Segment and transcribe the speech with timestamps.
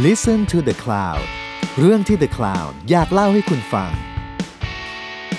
[0.00, 1.24] Listen to the Cloud
[1.78, 3.90] เรื่องที่ The Cloud อยากเล่าให้คุณฟัง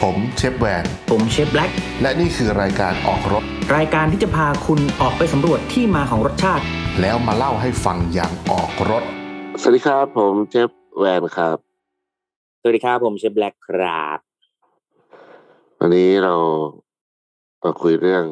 [0.01, 3.43] ผมเชฟแวน ผมเชฟแบล็กและนี่คือรายการออกรถ
[3.75, 6.63] รายการที่จะพาคุณออกไปสำรวจที่มาของรสชาติ
[7.01, 9.03] แล้วมาเล่าให้ฟังอย่างออกรถ
[9.61, 11.57] สวัสดีครับ ผมเจฟแวนครับ
[12.61, 14.19] สวัสดีครับ ผมเชฟแบล็กครับ
[15.79, 16.35] วันนี้เรา
[17.63, 18.25] มาคุยเรื่อง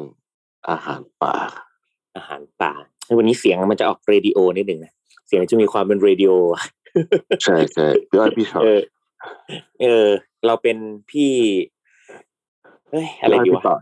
[0.68, 1.36] อาหารป่า
[2.16, 2.72] อาหารป่า
[3.18, 6.32] วันนี้เสียงมันจะออกเรดิโอนิดหนึ่งนะเสียงจะมีความเป็นเรดิโอ
[7.44, 8.80] ใช่ใช่พี่อ้อยพี่ชอบเออ
[9.82, 10.06] เออ
[10.46, 10.76] เราเป็น
[11.10, 11.32] พี่
[12.90, 13.76] เฮ้ยอะไรดีพี่วะต่อ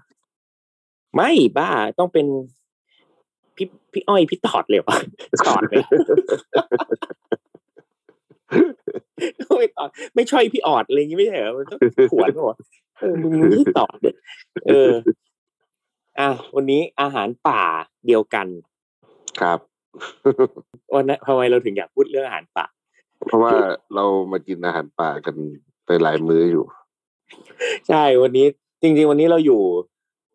[1.15, 2.27] ไม่บ้าต้องเป็น
[3.57, 4.97] พี่พี่อ้อยพี่ตอดเลยวะ
[5.49, 5.85] ตอดเลย
[9.59, 11.81] ไม่ตอดไม่ใช่พี่ออดอะไรอย่างงี้ไม่ใช่เหรอมันต้อง
[12.13, 12.57] ขวนหัวะ
[13.01, 14.17] เออมึงไม่ตอดเนี่ย
[14.69, 14.93] เออ
[16.19, 17.63] อะวันนี้อาหารป่า
[18.07, 18.47] เดียวกัน
[19.41, 19.59] ครับ
[20.95, 22.67] วันนั้นทำไมเราถึงอยากพูดเรื่องอาหารป่า
[23.27, 23.53] เพราะว่า
[23.95, 25.37] เรามากินอาหารป่ากัน
[25.87, 26.65] ไปหลายมื้ออยู่
[27.89, 28.47] ใช่วันนี้
[28.83, 29.63] จริง ๆ วันนี้เราอยู่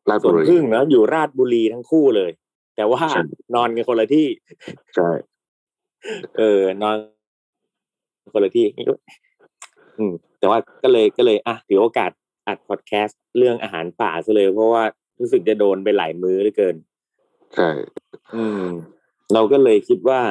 [0.09, 2.31] ราชสวบุนรีพึ่งนะอยู่ราชบุรีทั้งคู่เลย
[2.75, 3.23] แต่ว่าใช่
[3.55, 4.27] นอนกันคนละที่
[4.95, 5.09] ใช่
[6.37, 6.95] เออนอน
[8.33, 8.65] คนละที่
[9.99, 12.11] อืม แต่ว่าก็เลยก็เลยอะถือโอกาส
[12.47, 14.83] อัดพอดแคสต์เรื่องอาหารป่าซะเลย เพราะว่า
[15.19, 16.75] รู้สึกจะโดนไปหลายมื้อเหลือเกิน
[17.55, 17.69] ใช่
[18.35, 18.63] อืม
[19.33, 20.21] เราก็เลยคิดว่า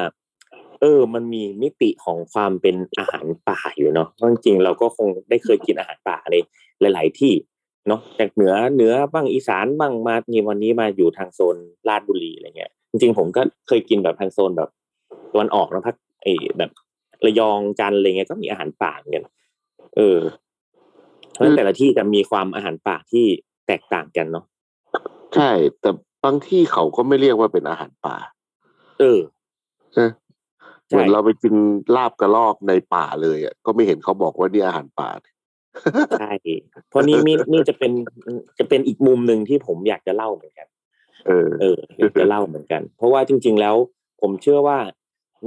[0.81, 6.35] เออ มันมีมิติของความเป็นอาหารป่าอยู่เนาะเพราะจริงๆเราก็คงได้เคยกินอาหารป่าใน
[6.93, 7.33] หลาย ๆ ที่
[7.87, 11.55] เนาะจากเหนือเหนือบ้างอีสานบ้างมานี่วันนี้มาอยู่ทางโซน
[11.87, 14.69] ลาดบุรีอะไรเงี้ย จริง ๆ ผมก็เคยกินแบบทางโซนแบบ
[15.31, 16.71] ตะวันออกนะพักไอ้แบบ
[17.25, 19.25] ระยองจันอะไรเงี้ยก็มีอาหารป่าเหมือนกัน
[19.95, 20.19] เออ
[21.31, 23.25] เพราะฉะนั้นแต่ละที่จะมีความอาหารป่าที่
[23.67, 24.45] แตกต่างกันเนาะ
[25.35, 25.89] ใช่ แต่
[26.23, 28.15] บางที่เขาก็ไม่เรียกว่าเป็นอาหารป่า
[28.99, 29.19] เออ
[29.93, 30.05] ใช่
[30.87, 31.53] ใช่เหมือนเราไปกิน
[31.95, 35.09] ลาบกระลอกในป่าเลยอะก็ไม่เห็นเขาบอกว่านี่อาหารป่า
[36.19, 36.31] ใช่
[36.89, 37.91] เพราะนี่นี่นี่จะเป็น
[38.59, 40.67] จะเป็นอีกมุมหนึ่งที่ผมอยากจะเล่าเหมือนกัน
[41.27, 43.75] เออ เอออยากจะเล่าเหมือนกัน เพราะว่าจริง ๆ แล้ว
[44.21, 44.79] ผมเชื่อว่า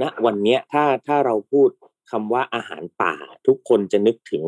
[0.01, 1.69] ณวันเนี้ยถ้าถ้าเราพูด
[2.11, 3.15] คำว่าอาหารป่า
[3.47, 4.43] ทุกคนจะนึกถึง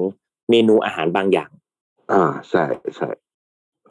[0.49, 1.51] เมนูอาหารบางอย่าง
[2.11, 2.63] อ่าใช่
[2.97, 3.09] ใช่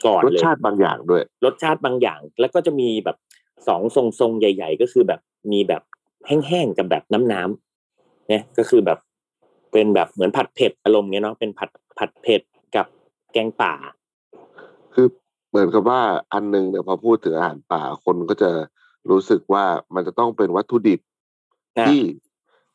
[0.06, 3.16] ก่อนรสเลยชาติบางอย่างด้วย รสชาติบางอย่าง แล้วก็จะมีแบบ
[3.66, 5.20] สองทรงทรงๆใหญ่ ๆ ก็คือแบบ
[5.52, 5.82] มีแบบ
[6.26, 8.98] แห้งๆกับแบบน้ำน้ำๆเนี่ยก็คือแบบ
[9.72, 12.40] เป็นแบบเหมือนผัดเผ็ดอารมณ์เนี้ยเนาะเป็นผัดผัดเผ็ด
[12.76, 12.86] กับ
[13.32, 13.74] แกงป่า
[14.94, 15.06] คือ
[15.48, 16.00] เหมือนกับว่า
[16.32, 18.50] อันหนึงเนี่ยพอพูดถึงอาหารป่าคนก็จะ
[19.10, 21.00] รู้สึกว่ามันจะต้องเป็นวัตถุดิบ
[21.78, 22.00] อะที่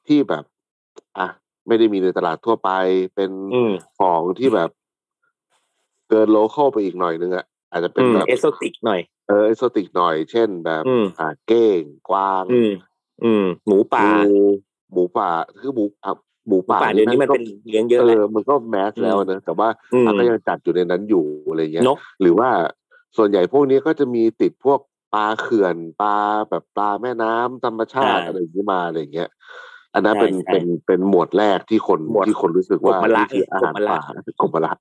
[0.07, 0.43] ที่แบบ
[1.19, 1.27] อะ
[1.67, 2.69] ไม่ได้มีในตลาดทั่วไป
[3.15, 4.69] เป็นอืมของที่แบบ
[6.09, 12.71] เกิน local ไปอีกหน่อยนึงอะอาจจะเป็นอืมแบบ exotic หน่อย เออ exotic หน่อยเช่นแบบอืมอ่าเก้งกวางอืม
[13.23, 14.35] อืมหมูป่าหมู
[14.93, 16.11] หมูป่าคือหมูอะ
[16.47, 22.49] หมูหมูป่าป่าเดี๋ยวนี้มันก็เป็นเลี้ยงเยอะเอแหละอมันก็แมสแล้วนะแต่ว่าอืมอะก็ยังจัดอยู่ในนั้นอยู่อะไรเงี้ยนกหรือว่า
[23.17, 24.79] ส่วนใหญ่พวกนี้ก็จะมีติดพวก
[25.13, 26.15] ปลาเขื่อนปลา
[26.49, 29.29] แบบปลาแม่น้ำธรรมชาติใช่อะไรอย่างนี้มาอะไรเงี้ย
[29.93, 33.99] อันนั้นใช่เป็นใช่เป็นเป็นหมวดแรกที่คนหมวดที่คนรู้สึกว่ากบมะละนี่คืออาหารกบมะละป่า
[34.41, 34.73] กบมะละ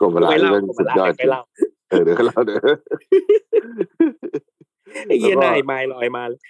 [0.00, 1.40] กบมะละไปนี่เล่ามันสุดยอดไปเล่า
[1.88, 2.60] เออเดี๋ยวก็เล่าเดี๋ยว
[5.06, 6.40] ไอ้เหี้ยแล้วก็นายไม้ลอยมาเลย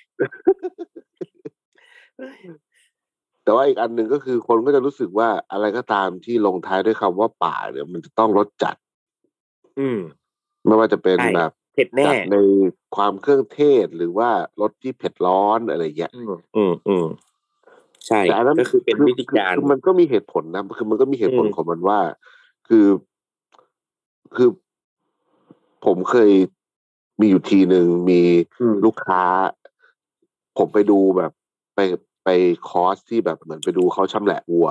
[3.44, 8.76] แต่ว่าอีกอันหนึ่งก็คือคนก็จะรู้สึกว่าอะไรก็ตามที่ลงท้ายด้วยคำว่าป่าเนี่ยมันจะต้องรสจัด
[9.78, 9.98] อืม
[10.66, 12.36] ไม่ว่าจะเป็นใช่แบบเผ็ดแน่จัดใน
[12.96, 17.06] ความเครื่องเทศหรือว่ารสที่เผ็ดร้อนอะไรเงี้ยอืมอืมอืม
[18.06, 21.98] ใช่แต่อันนั้นก็คือเป็นวิธีการคือมันก็มีเหตุผลนะคือมันก็มีเหตุผลอืมของมันว่า
[22.68, 22.84] คือ
[24.36, 24.48] คือ
[25.84, 26.30] ผมเคย
[27.20, 28.22] มีอยู่ทีหนึ่งมี
[28.60, 29.22] อืมลูกค้า
[30.58, 31.32] ผมไปดูแบบ
[31.74, 31.80] ไป
[32.24, 32.28] ไป
[32.68, 34.68] คอร์สที่แบบเหมือนไปดูเขาชำแหละวัว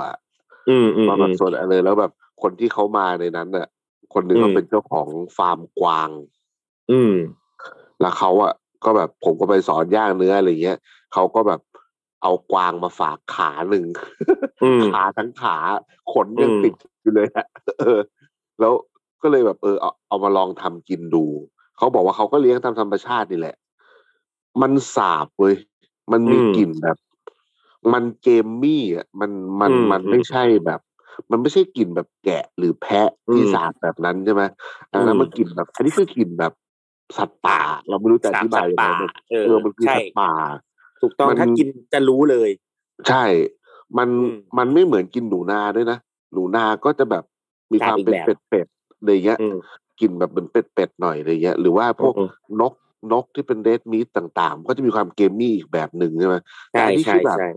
[0.69, 3.67] อืมอืมว่าแบบส่วนอะไรแล้วแบบคนที่เขามาในนั้นน่ะ
[4.13, 5.07] คนหนึ่งอืมก็เป็นเจ้าของ
[5.37, 6.09] ฟาร์มกวาง
[6.91, 7.15] อืม
[8.01, 8.53] แล้วเขาอะ
[8.85, 10.77] ก็แบบผมก็ไปสอนย่างเนื้ออะไรเงี้ย
[11.13, 11.61] เขาก็แบบ
[12.21, 13.85] เอากวางมาฝากขาหนึ่ง
[14.63, 15.57] อืมขาทั้งขา
[16.13, 17.45] ขนยังอืมติดอยู่เลยอะ
[17.79, 17.99] เออ
[18.59, 18.73] แล้ว
[19.21, 21.25] ก็เลยแบบเออเอาเอามาลองทำกินดู
[21.77, 23.55] เขาบอกว่าเขาก็เลี้ยงตามธรรมชาตินี่แหละ
[24.61, 25.55] มันสาบเว้ย
[26.11, 26.97] มันมีอืมกลิ่นแบบ
[27.93, 29.31] มันเกมมี่อะมัน
[29.61, 30.79] มันอืมมันไม่ใช่แบบ
[31.31, 34.43] มันไม่ใช่กลิ่นแบบแกะหรือแพะที่อืมสาบแบบนั้นใช่ไหม
[34.89, 36.53] อันนั้อืนมมันกลิ่นแบบ อันนี้คือกลิ่นแบบ
[37.17, 37.59] สัตว์ป่า
[37.89, 40.31] เราไม่รู้จะอสามธิสับาตยว์ยังไงป่ามันเออเออมันคือใช่สัตว์ป่า
[41.01, 42.49] ถูกต้องมันถ้ากินจะรู้เลย
[43.09, 43.23] ใช่
[43.97, 45.97] มันอืมมันไม่เหมือนกินหนูนาด้วยนะ
[46.33, 47.23] หนูนาก็จะแบบ
[47.71, 49.57] มีความเป็นอีกแบบเป็ดเป็ดๆ อะไรเงี้ยอืม
[49.99, 52.29] กลินแบบเป็นเป็ดเป็ดๆหน่อยอะไรเงี้ยหรือว่าพวกอืม
[52.61, 52.73] นก
[53.11, 56.35] นกที่เป็นเรดมีตต่างๆ ก็จะมีความเกมมี่อีกแบบหนึ่งใช่ไหม
[56.71, 57.47] แต่ใช่อันนี้ใช่คือแบบใช่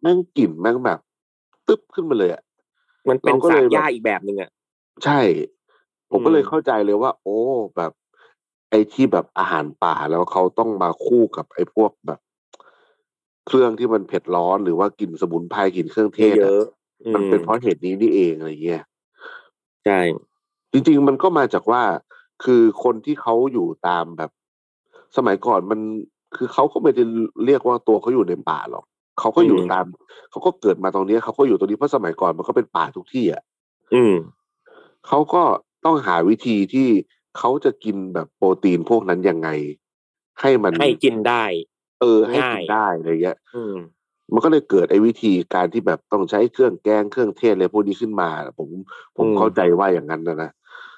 [0.00, 0.98] แม่งกลิ่นแม่งแบบ
[1.68, 2.42] ตึ๊บขึ้นมาเลยอะ
[3.08, 4.50] มันเป็นเราก็สาเลมยแบบย่าอีกแบบหนึ่งอะ
[5.04, 5.20] ใช่
[6.10, 7.38] ผมก็เลยอืมเข้าใจเลยว่า โอ้
[7.76, 7.92] แบบ
[8.70, 12.20] ไอ้ที่แบบอาหารป่าแล้วเขาต้องมาคู่กับไอ้พวกแบบ
[13.46, 16.68] เครื่องที่มันเผ็ดร้อนหรือว่ากลิ่นสมุนไพรกลิ่นเครื่องเทศเยอะอะ
[17.06, 18.82] อืมันเป็นเพราะเหตุนี้นี่เองอะไรเงี้ย
[19.84, 20.00] ใช่
[20.74, 21.82] จริง ๆ มันก็มาจากว่า
[22.44, 24.30] คือคนที่เขาอยู่ตามแบบ
[25.16, 25.80] สมัยก่อนมัน
[26.36, 27.02] คือเขาก็ไม่ได้
[27.44, 28.84] เรียกว่าตัวเขาอยู่ในป่าหรอก
[29.20, 29.84] เขาก็อยู่ตาม
[30.30, 33.42] เขาก็เกิดมาตรงเนี้ยเขาก็อยู่ตรงนี้เพราะสมัยก่อนมันก็เป็นป่าทุกที่อะ
[33.94, 34.14] อืม
[35.06, 35.42] เขาก็
[35.84, 36.88] ต้องหาวิธีที่
[37.38, 39.48] เขาจะกินแบบโปรตีนพวกนั้นยังไง
[40.40, 41.44] ให้มันให้กินได้
[42.00, 43.76] เออ ให้กิง่านยได้อะไรเงี้ยอืม
[44.32, 48.28] มันก็เลยเกิดไอ้วิธีการที่แบบต้องใช้เครื่องแกงเครื่องเทศอะไรพวกนี้ขึ้นมา
[48.58, 48.68] ผม
[49.16, 50.50] ผมอืมเข้าใจว่าอย่างนั้นนะนะ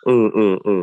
[0.09, 0.83] อืมอืมอืม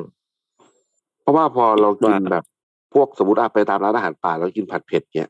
[1.22, 2.46] เพราะว่าพอเรากินว่าแบบ
[2.94, 5.30] พวกสมมติอาไปตามร้านอาหารป่าแล้วกินผัดเผ็ดเนี่ย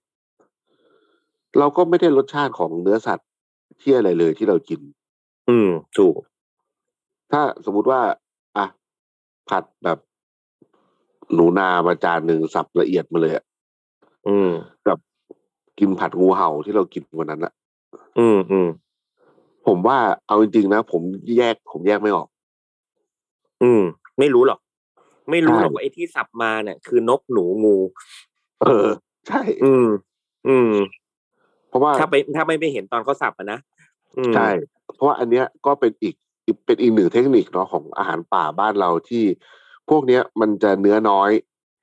[1.60, 3.30] เราก็ไม่ได้รสชาติของเนื้อสัตว์
[3.82, 4.80] ที่อะไรเลยที่เรากิน
[5.50, 6.16] อืมถูก
[7.32, 8.02] ถ้าสมมุติว่า
[8.58, 8.66] อะ
[9.50, 9.98] ผัดแบบ
[11.34, 13.44] หนูนามาจานหนึ่งสับละเอียดมาเลยอะ
[14.28, 14.50] อืม
[14.88, 14.98] กับ
[15.80, 17.54] กินผัดงูเห่าที่เรากินวันนั้นอะ
[18.20, 18.68] อืมอืม
[19.68, 19.98] ผมว่า
[20.28, 21.02] เอาจริงๆนะผม
[21.38, 22.28] แยกผมแยกไม่ออก
[23.64, 23.82] อืม
[24.20, 24.60] ไม่รู้หรอก
[25.32, 27.78] ไม่รู้ใช่หรอกว่าไอ้ที่สับมาเนี่ยคือนกหนูงู
[28.62, 28.88] เออ
[29.28, 29.88] ใช่ อืม
[30.48, 30.74] อืม
[31.70, 33.60] เพราะว่าถ้าไปถ้าไม่ไปเห็นตอนเขาสับอะนะ
[34.18, 34.48] อืมใช่
[34.96, 36.16] เพราะว่าอันเนี้ยก็เป็นอีก
[36.46, 39.24] อีกเป็นอีกหนึ่งเทคนิคเนาะของอาหารป่าบ้านเราที่
[39.90, 41.32] พวกเนี้ยมันจะเนื้อน้อย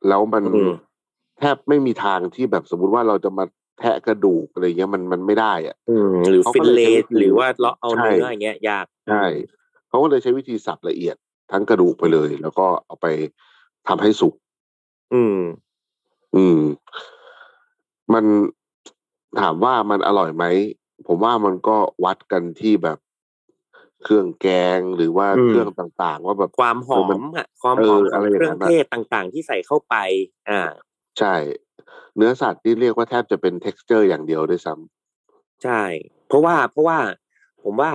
[0.08, 0.72] แล้วมันอืม
[1.38, 3.44] แทบไม่มีทางที่แบบสมมุติว่าเราจะมา
[3.78, 9.24] แทะกระดูกอะไรเงี้ยมันมันไม่ได้อะอืมหรือเขาฟิก็นเลยเลใช้วิสธีหรือว่าเลาะเอาใช่เนื้ออย่างเงี้ยยากใช่
[9.88, 11.16] เขาก็เลยใช้วิธีสับละเอียด
[11.50, 13.06] ทั้งกระดูกไปเลย แล้วก็เอาไป
[13.88, 14.34] ทำให้สุก
[15.14, 15.38] อืม
[16.36, 16.60] อืม
[18.12, 18.24] มัน
[19.40, 20.44] ถามว่ามันอร่อยไหม
[21.06, 22.98] ผมว่ามันก็วัดกันที่แบบ
[24.02, 24.46] เครื่องแก
[24.78, 29.94] งหรือว่าอืมเครื่องต่างๆ ว่าแบบความหอเออมันมอะความหอมเออขอะองไรอย่างเครื่องนั้นอะเทศต่างๆ ที่ใส่เข้าไป
[30.50, 30.60] อ่า
[31.18, 31.34] ใช่
[32.16, 35.82] เนื้อสัตว์ที่เรียกว่าแทบจะเป็น t e x t อร์อย่างเดียวด้วยซ้ำใช่
[36.26, 36.98] เพราะว่าเพราะว่า
[37.62, 37.90] ผมว่า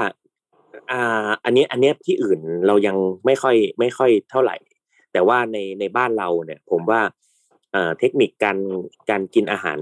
[0.91, 4.55] อ่าอันนี้อันเนี้ยที่อื่นเรายังไม่ค่อยไม่ค่อยเท่าไหร่
[5.13, 7.01] แต่ว่าในในบ้านเราเนี่ย ผมว่า
[7.71, 8.57] เอ่อเทคนิคการ
[9.09, 9.79] การกินอาหาร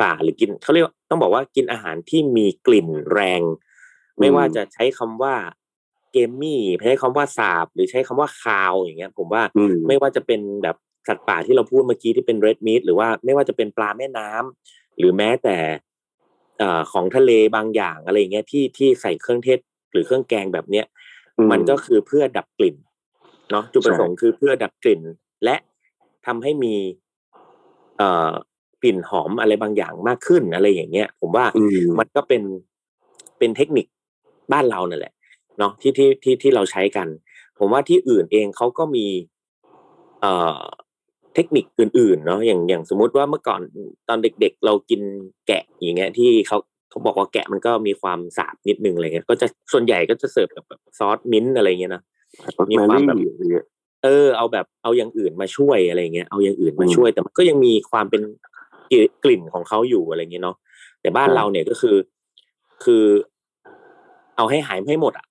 [0.00, 3.42] ป่าหรือกินเขาเรียกว่าต้องบอกว่ากินอาหารที่มีกลิ่นแรง
[4.20, 5.34] ไม่ว่าจะใช้คำว่า
[6.12, 10.76] เกมมี่ใช้คำว่าสาบ หรือใช้คำว่าคาวอย่างเงี้ย ผมว่าอืมไม่ว่าจะเป็นแบบ
[11.08, 15.56] สัตว์ป่าที่เราพูดเมื่อกี้ที่เป็นเรดม a t หรือว่าไม่ว่าจะเป็นปลาแม่น้ำหรือแม้แต่
[16.58, 20.86] เอ่อของทะเลบางอย่างอะไรอย่างเงี้ยที่ที่ใส่เครื่องเทศห รือเครื่องแกงแบบเนี้ย
[21.38, 22.76] อืมมันก็คือเพื่อดับกลิ่น
[23.50, 25.00] เนาะจุดประสงค์คือเพื่อดับกลิ่น
[25.44, 25.56] และ
[26.26, 26.74] ทำให้มี
[27.98, 28.32] เอ่อ
[28.82, 32.42] กลิ่นหอมอะไรบางอย่างมากขึ้นอะไรอย่างเงี้ย ผมว่าอืมมันก็เป็น
[33.38, 33.86] เป็นเทคนิค
[34.52, 35.12] บ้านเรานั่นแหละ
[35.58, 37.08] เนาะที่ที่ที่ที่เราใช้กัน
[37.58, 39.06] ผมว่าที่อื่นเองเขาก็มี
[40.20, 40.62] เอ่อ
[41.34, 43.60] เทคนิคอื่นๆเนาะอย่างอย่างสมมุติว่าเมื่อก่อน
[44.08, 45.00] ตอนเด็ก ๆ เรากิน
[45.46, 46.58] แกะอย่างเงี้ยที่เขา
[46.90, 52.02] เขาบอกว่าแกะมันก็มีความสาบนิดนึงอะไรเงี้ยก็จะส่วนใหญ่ก็จะเสิร์ฟกับแบบซอสมิ้นท์อะไรเงี้ยนะ
[52.58, 53.66] รสมีแมความรี่แบบอะไรเงี้ย
[54.04, 58.22] เออ เอาแบบเอาอย่างอื่นมาช่วยอะไรเงี้ยเอาอย่างอื่นมาอืมช่วย แต่มันก็ยังมีความเป็น
[59.24, 60.56] กลิ่นของเขาอยู่อะไรเงี้ยเนาะ
[61.00, 61.96] แต่บ้านใช่เราเนี่ยก็คือ
[62.84, 63.04] คือ
[64.36, 65.26] เอาให้หายให้หมดอะ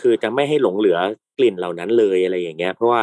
[0.00, 0.98] คือจะไม่ให้หลงเหลือ
[1.38, 3.02] กลิ่นเหล่านั้นเลยอะไรอย่างเงี้ย เพราะว่า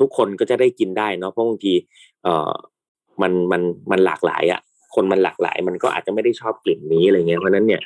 [0.00, 1.74] ทุกคนก็จะได้กินได้เนาะเพราะบางที
[2.22, 2.52] เอ่อ
[3.22, 4.60] มันมันมันหลากหลายอะ
[4.94, 7.82] คนมันหลากหลาย มันก็อาจจะไม่ได้ชอบกลิ่นนี้อะไรเงี้ยเพราะฉะนั้นเนี่ย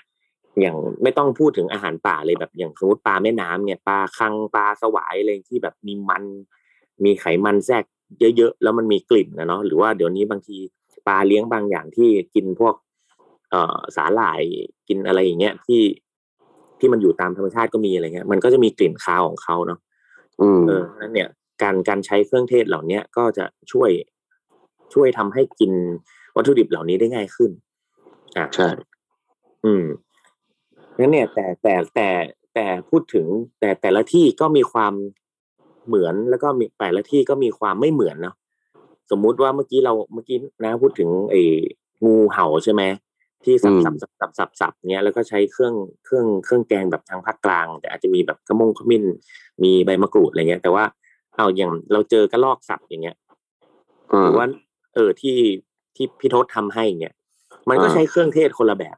[0.61, 6.25] อย่างไม่ต้องพูดถึงอาหารป่าเลยแบบอย่างสมมติปลาแม่น้ำเนี่ยปลาคังปลาสวายอะไรที่แบบมีมัน
[7.05, 7.85] มีไขมันแทรก
[8.37, 10.57] เยอะๆแล้วมันมีกลิ่นนะเนาะหรือว่าเดี๋ยวนี้บางที
[11.09, 12.75] ปลาเลี้ยงบางอย่างที่กินพวก
[13.51, 14.43] เอ่อสาหร่าย
[14.89, 15.83] กินอะไรอย่างเงี้ยที่
[16.79, 19.79] ที่มันอยู่ตามธรรมชาติก็มีอะไรเงี้ย มันก็จะมีกลิ่นคาวของเขาเนาะ
[20.41, 21.29] อืมเออนั้นเนี่ย
[21.63, 23.91] การการใช้เครื่องเทศเหล่าเนี้ยก็จะช่วย
[24.95, 25.73] ช่วยทำให้กิน
[26.37, 27.51] วัตถุดิบเหล่านี้ได้ง่ายขึ้น
[28.37, 28.67] อ่าใช่
[29.65, 29.85] อืม
[30.99, 32.09] งั้นเนี่ย แต่แต่แต่
[32.55, 33.27] แต่พูดถึง
[33.61, 34.93] แต่แต่ละที่ก็มีความ
[35.87, 38.35] เหมือนแล้วก็มีแต่ละที่ก็มีความไม่เหมือนเนาะ
[39.11, 41.43] สมมุติว่าเมื่อกี้เราเมื่อกี้นะ พูดถึงไอ้
[42.05, 42.83] งูเห่าใช่ไหม
[43.45, 45.75] ที่สับสับสับสับสับสับเนี้ยแล้วก็ใช้เครื่อง
[46.05, 49.05] เครื่องเครื่องแกงแบบทางภาคกลาง แต่อาจจะมีแบบขมงขมิ้น
[49.63, 50.85] มีใบมะกรูดอะไรเงี้ย แต่ว่า
[51.37, 53.17] เอาอย่างเราเจอกระลอกสับอย่างเงี้ย
[54.11, 54.47] เอหอรือว่า
[54.95, 55.37] เออที่
[55.97, 57.15] ที่พี่ทศทำให้เนี่ย
[57.69, 58.97] มันก็อ่าใช้เครื่องเทศคนละแบบ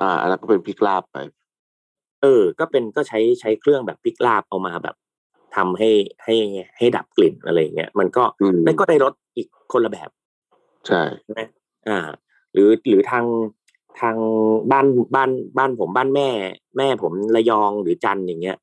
[0.00, 1.16] อ่าอันนั้นก็เป็นพริกลาบไป
[2.22, 4.96] เออ ก็เป็นก็ใช้ใช้เครื่องแบบพริกลาบเอามาแบบ
[5.56, 5.90] ทำให้
[6.24, 6.34] ให้
[6.78, 10.08] ให้ดับกลิ่นอะไรอย่างเงี้ยมันก็อืมนั่นก็ได้รสอีกคนละแบบ
[10.86, 11.40] ใช่ใช่ไหม
[11.88, 11.98] อ่า
[12.52, 13.24] หรือหรือทาง
[14.00, 14.16] ทาง
[14.70, 16.28] บ้านบ้านบ้านผมบ้านแม่
[16.76, 18.56] แม่ผมระยองหรือจันทร์อย่างเงี้ย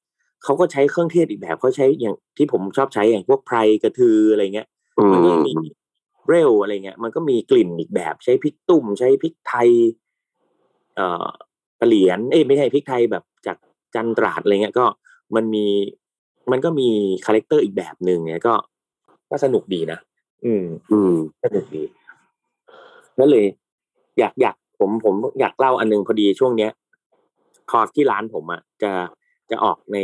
[0.44, 4.68] เขาก็ใช้เครื่องเทศอีกแบบเขาใช้อย่างที่ผมชอบใช้อย่างพวกไพลกระทืออะไรเงี้ย
[4.98, 5.52] อืมันมก็มี
[6.28, 9.70] เร่วอะไรเงี้ยมันก็มีกลิ่นอีกแบบใช้พริกตุ่มใช้พริกไทย
[10.96, 11.28] เอ่อ
[11.80, 13.58] ปะเหลียนเอ้ยไม่ใช่พริกไทยแบบจาก
[13.96, 14.86] จันท์ตราดอะไรเงี้ยก็
[15.36, 15.66] มันมี
[16.52, 16.88] มันก็มี
[17.26, 18.54] character อีกแบบหนึ่งเนี่ยก็
[19.30, 20.00] ก็สนุกดีนะ
[20.46, 21.14] อืม อืม
[21.44, 21.84] สนุกดี
[23.20, 23.46] ก็เลย
[24.20, 26.72] อยากอยากผมผมอยากเล่าอันหนึงพอดีช่วงเนี้ย
[27.72, 28.92] คอร์สที่ร้านผมอะจะ
[29.50, 29.98] จะออกใน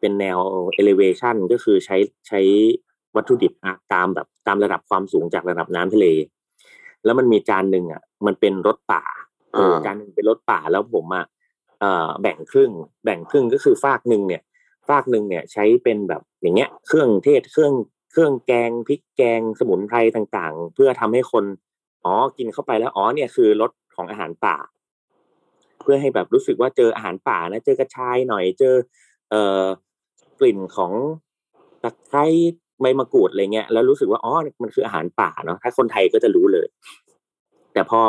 [0.00, 0.38] เป็นแนว
[0.80, 1.96] elevation ก็คือใช้
[2.28, 2.40] ใช้
[3.16, 6.06] วัตถุดิบอะตามแบบตามระดับความสูงจากระดับน้ำทะเล
[7.04, 9.04] แล้วมันมีจานหนึ่งอะ มันเป็นรถป่า
[9.56, 11.24] อ่าจานหนึ่งเป็นรถป่าแล้วผมอะ
[11.80, 12.70] เอ่อแบ่งครึ่ง
[13.04, 14.42] แบ่งครึ่งก็คือฟากหนึ่งเนี่ย
[14.88, 17.74] ฟากหนึ่งเนี่ย ใช้เป็นแบบอย่างเงี้ย เครื่องเทศเครื่อง
[18.12, 21.44] เครื่องแกงพริกแกงสมุนไพรต่างๆ เพื่อทำให้คน
[22.04, 24.56] อ๋อกินเข้าไปแล้วอ๋อเนี่ยคือรสของอาหารป่า
[25.82, 28.74] เพื่อให้แบบรู้สึกว่าเจออาหารป่านะเจอกระชายหน่อยเจอ
[29.30, 29.64] เอ่อ
[30.40, 30.92] กลิ่นของ
[31.82, 32.26] ตะไคร้
[32.80, 36.66] ใบมะกรูดอะไรเงี้ยแล้วรู้สึกว่าอ๋อมันคืออาหารป่าเนาะถ้าคนไทยก็จะรู้เลย
[37.72, 38.00] แต่พอ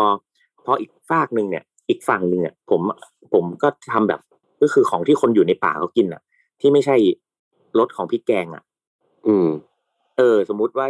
[0.65, 2.81] พออีกฝากหนึ่งเนี่ย อีกฝั่งหนึ่งเนี่ยผม
[3.33, 4.21] ผมก็ทำแบบ
[4.61, 6.21] ก็คือของที่คนอยู่ในป่าเขากินอะ
[6.61, 6.95] ที่ไม่ใช่
[7.79, 8.63] รสของพริกแกงอะ
[9.27, 9.47] อืม
[10.17, 10.87] เออ สมมุติว่า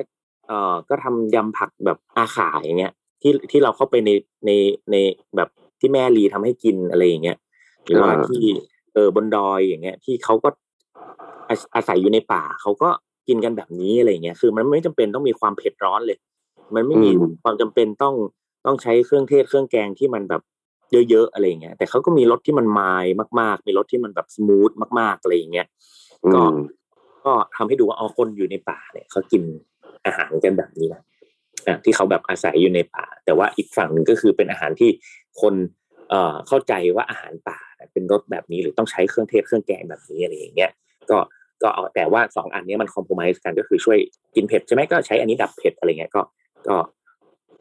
[0.48, 4.10] เอ่อก็ทำยำผักแบบอาขาอย่างเงี้ย ที่ที่เราเข้าไปใน
[4.46, 4.51] ใน
[4.91, 4.96] ใน
[5.36, 7.38] แบบที่แม่ลีทำให้กินอะไรอย่างเงี้ย
[7.86, 8.48] หรือว่าอ่าที่
[8.93, 10.50] เออบนดอยอย่างเงี้ย ที่เขาก็
[11.50, 12.89] อาอาศัยอยู่ในป่าเขาก็
[13.27, 16.17] กินกันแบบนี้อะไรอย่างเงี้ยคือ มันไม่จำเป็นต้องมีความเผ็ดร้อนเลย
[16.75, 17.12] มันไม่มี
[17.43, 18.15] ความจำเป็นต้อง
[18.65, 20.41] ต้องใช้เครื่องเทศเครื่องแกงที่มันแบบ
[21.10, 23.05] เยอะๆอะไรอย่างเงี้ย แต่เขาก็มีรสที่มันมาย
[23.39, 25.67] มาก ๆ มีรสที่มันแบบสมูทมากๆอะไรอย่างเงี้ย
[26.24, 26.55] อืก็ม
[27.25, 29.43] ก็ทำให้ดูว่าเอาคนอยู่ในป่าเนี่ยเขากิน
[30.05, 31.01] อาหารกันแบบนี้นะ
[31.67, 34.89] อะที่เขาแบบอาศัยอยู่ในป่า แต่ว่าอีกฝั่งหนึ่งก็คือเป็นอาหารที่
[35.41, 35.53] คน
[36.10, 40.72] เอ่อเข้าใจว่าอาหารป่าเนี่ยเป็นรสแบบนี้หรือต้องใช้เครื่องเทศเครื่องแกงแบบนี้อะไรอย่างเงี้ย
[41.12, 41.17] ก็
[41.63, 43.97] ก็เอาแต่ว่าสองอันนี้มันคอมโพม s e กันก็คือช่วย
[44.35, 46.21] กินเผ็ดใช่ไหมก็ใช้อันนี้ดับเผ็ดอะไรเงี้ยก็
[46.67, 46.75] ก็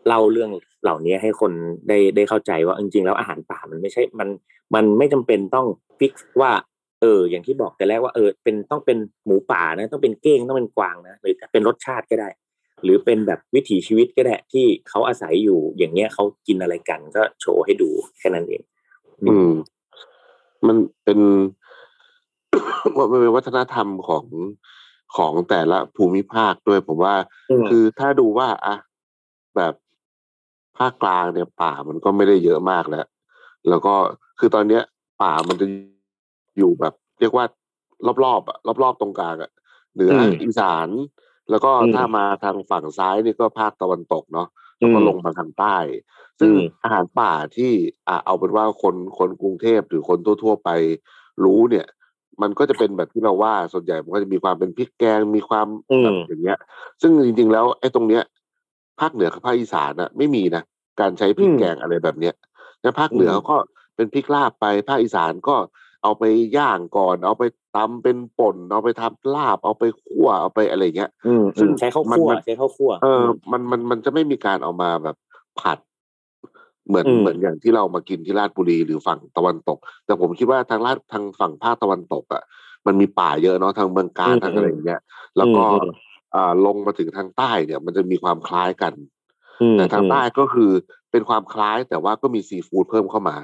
[0.07, 0.51] เล่าเรื่อง
[0.83, 1.53] เหล่านี้ให้คน
[1.89, 4.29] ได้ได้เข้าใจว่าจริงๆแล้วอาหารป่ามันไม่ใช่มัน
[4.75, 5.67] มันไม่จำเป็นต้อง
[5.99, 6.53] ฟิกว่า
[7.01, 12.29] เออ อย่างที่บอกแต่แรกว่าเออเป็นต้องเป็นหมูป่านะ ต้องเป็นเก้งต้องเป็นกวางนะหรือเป็นรสชาติก็ได้
[12.85, 18.63] หรือเป็นแบบวิถีชีวิตก็ได้ที่เขาอาศัยอยู่อย่างเงี้ยเขากินอะไรกันก็โชว์ให้ดูแค่นั้นเอง
[19.23, 19.53] อืม
[20.67, 21.19] มันเป็น
[23.13, 24.25] มันเป็นวัฒนธรรมของ
[25.17, 27.15] ของแต่ละภูมิภาคด้วยผมว่า
[27.51, 28.77] อืมคือถ้าดูว่าอะ
[29.57, 29.75] แบบ
[30.79, 33.07] ภาคกลางเนี่ยป่ามันก็ไม่ได้เยอะมากแล้ว
[33.69, 33.95] แล้วก็
[34.39, 34.83] คือตอนเนี้ย
[35.23, 35.67] ป่ามันจะ
[36.59, 37.45] อยู่แบบ เรียกว่า
[38.25, 39.51] รอบๆอะรอบๆตรงกลางอะ
[39.95, 40.89] เหนืออมอีสาน
[41.51, 45.77] แล้วก็อืมถ้ามาทางฝั่งซ้ายนี่ก็ภาคตะวันตกเนาะแล้วก็อืมลงมาทางใต้
[46.41, 47.73] ซึ่งอืมอาหารป่าที่
[48.09, 50.71] อะเอาเป็นว่าคนคนกรุงเทพหรือคนทั่วๆไป
[51.45, 51.87] รู้เนี่ย
[52.43, 56.59] มันก็จะเป็นแบบที่เราว่าส่วนใหญ่มันก็จะมีความเป็นพริกแกงมีความอืมแบบอย่างเงี้ย
[57.03, 58.23] ซึ่งจริง ๆ แล้วไอ้ตรงเนี้ย
[59.01, 60.63] ภาคเหนือกับภาคอีสานน่ะไม่มีนะ
[61.01, 62.35] การใช้พริกแกงอะไรแบบเนี้ย
[62.83, 63.57] แล้วภาคเหนือเขาก็
[63.97, 65.57] เป็นพริกลาบไปภาคอีสานก็
[66.03, 66.25] เอาไป
[66.57, 67.45] ย่างก่อน เอาไป
[67.77, 75.17] ตำเป็นป่น เอาไปทำลาบ เอาไปคั่วเอาไปอะไรเงี้ยอืมซึ่อืงมใช้ข้าวมันคั่วมันใช้ข้าวคั่วเออมันมันมันจะไม่มีการเอามาแบบ
[75.61, 75.79] ผัด
[76.89, 82.43] เหมือนอืมเหมือนอย่างที่เรามากินที่ราชบุรีหรือฝั่งตะวันตก แต่ผมคิดว่าทางลาดทางฝั่งภาคตะวันตกอะ
[82.87, 85.01] มันมีป่าเยอะเนาะทางเมืองกาญทางอะไรอย่างเงี้ย
[85.37, 85.91] แล้วก็อืม
[86.35, 88.93] อ่าลงมาถึงทางใต้เนี่ย มันจะมีความคล้ายกัน
[89.61, 90.71] อืมแต่ทางใต้ก็คือ
[91.11, 93.37] เป็นความคล้ายแต่ว่าก็มีซีฟู้ดเพิ่มเข้ามา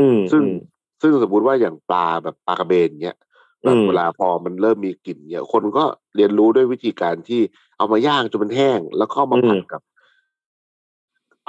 [0.00, 0.54] อืมซึ่งอืม
[1.02, 3.16] ซึ่งสมมติว่าอย่างปลาแบบปลากระเบนเนี้ย
[3.64, 5.84] แบบอืมเวลาพอมันเริ่มมีกลิ่นเนี่ยคนก็
[6.16, 7.40] เรียนรู้ด้วยวิธีการที่
[7.78, 9.80] เอามาย่างจนมันแห้ง แล้วก็เอามาผัดกับ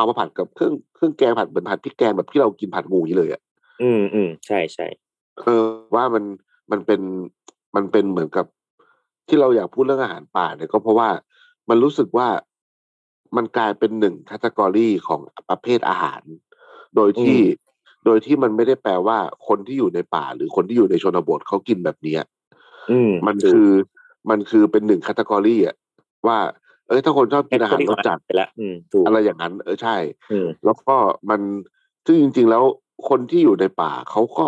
[0.01, 3.41] เอามาผัดกับเครื่องเครื่องแกงผัดเหมือนผัดพริกแกงแบบที่เรากินผัดหมูอย่างนี้เลยอะ
[3.81, 4.87] อืมอืมใช่ใช่
[5.41, 5.63] เออ
[5.95, 6.23] ว่ามัน
[6.71, 7.01] มันเป็น
[7.75, 8.45] มันเป็นเหมือนกับ
[9.27, 11.09] ที่เราอยากพูดเรื่องอาหารป่าเนี่ยก็เพราะว่า
[11.69, 12.27] มันรู้สึกว่า
[13.35, 16.21] มันกลายเป็นหนึ่งคัตกรีของประเภทอาหาร
[16.95, 17.39] โดยที่
[18.05, 19.17] โดยที่มันไม่ได้แปลว่า
[19.47, 22.21] คนที่อยู่ในป่า หรือคนที่อยู่ในชนบทเขากินแบบเนี้ย
[22.91, 23.69] อืมมันคือ
[24.29, 25.75] มันคือเป็นหนึ่งคัตกรีอะ
[26.27, 26.37] ว่า
[26.91, 29.95] เอ้ยถ้าคนชอบกินอาหารรสจัดไปแล้วอืมถูกอะไรอย่างนั้น เออใช่
[30.31, 30.95] อืมแล้วก็
[31.29, 31.41] มัน
[32.05, 32.63] ซึ่งจริง ๆ แล้ว
[33.09, 34.47] คนที่อยู่ในป่าเขาก็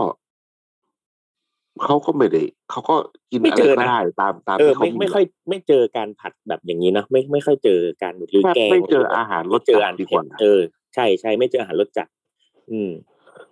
[1.83, 2.95] เขาก็ไม่ได้เขาก็
[3.31, 10.61] กินไม่อะไรเจอก็นะได้ตามตามเออที่เขาไม่ไม่ค่อย ไม่เจอการผัดแบบอย่างนี้นะไม่ไม่ค่อยเจอการหรือแทบแกงไม่เจออาหารรสเจอจัดอาหารดีกว่าเผ็เออ
[10.95, 12.07] ใช่ใช่ไม่เจออาหารรสจัด
[12.71, 12.91] อืม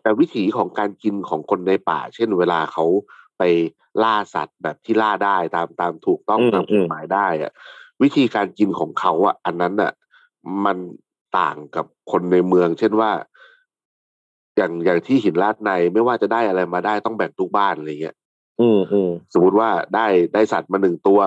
[0.02, 2.86] แต่วิถีของการกินของคนในป่า เช่นเวลาเขา
[3.38, 3.44] ไป
[4.04, 7.52] ล่าสัตว์แบบที่ล่าได้ตามตามถูกต้องอืมตามกฎหมายได้อะ
[8.02, 9.92] วิธีการกินของเขาอะ อันนั้นอะ
[10.66, 10.78] มัน
[11.40, 13.12] ต่างกับคนในเมือง เช่นว่า
[14.58, 18.16] อย่างอย่างที่หินลาดในไม่ว่าจะได้อะไรมาได้ต้องแบ่งทุกบ้านอะไรเงี้ย
[18.62, 21.20] อืมอืมสมมติว่าได้ได้สัตว์มาหนึ่งตัว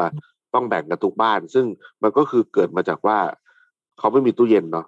[0.55, 1.67] ต้องแบ่งกันทุกบ้าน ซึ่ง
[2.03, 3.19] มันก็คือเกิดมาจากว่า
[3.99, 4.87] เขาไม่มีตู้เย็นเนาะ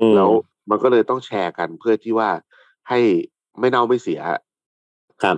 [0.00, 0.30] อืมแล้ว
[0.70, 2.30] มันก็เลยต้องแชร์กันเพื่อที่ว่า
[2.88, 3.00] ให้
[3.58, 4.20] ไม่เน่าไม่เสีย
[5.22, 5.36] ครับ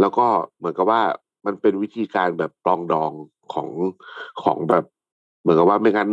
[0.00, 1.02] แล้วก็เหมือนกับว่า
[1.46, 3.12] มันเป็นวิธีการแบบปลองดอง
[3.52, 3.68] ของ
[4.42, 4.84] ของแบบ
[5.46, 6.10] เหมือนกับว่าไม่งั้น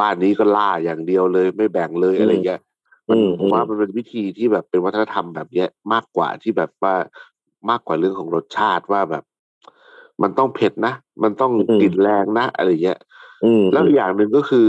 [0.00, 2.60] บ้านนี้ก็ล่าอย่างเดียวเลย ไม่แบ่งเลยอืมอะไรเงี้ย
[3.08, 6.94] มันอืมผมว่าอืมมันเป็นวิธีที่แบบเป็นวัฒนธรรมแบบเนี้ยมากกว่าที่แบบว่า
[7.70, 9.24] มากกว่าเรื่องของรสชาติว่าแบบ
[10.22, 12.98] มันต้องเผ็ดนะ มันต้องกลิ่นแรงนะอะไรเงี้ย
[13.44, 14.66] อืมแล้วอีกอย่างหนึ่งก็คือ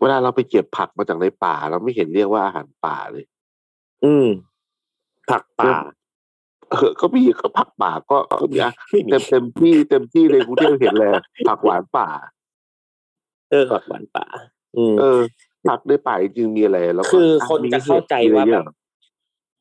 [0.00, 3.24] เวลาเราไปเก็บผักมาจากในป่า เราไม่เห็นเรียกว่าอาหารป่าเลย
[4.04, 4.26] อืม
[5.30, 5.72] ผักป่า
[6.70, 11.12] เออก็มีก็ผักป่าก็ก็มีอะไม่มีเต็มเต็มที่เต็มที่ในกรุงเทพเห็นเลย
[11.48, 12.08] ผักหวานป่า
[13.52, 14.26] เออผักหวานป่า
[14.76, 15.20] อืมเออ
[15.68, 18.76] ผักในป่าจริงๆมีอะไรแล้วก็คือคนมีจะเข้าใจห็ดว่ามีแบอะไรบ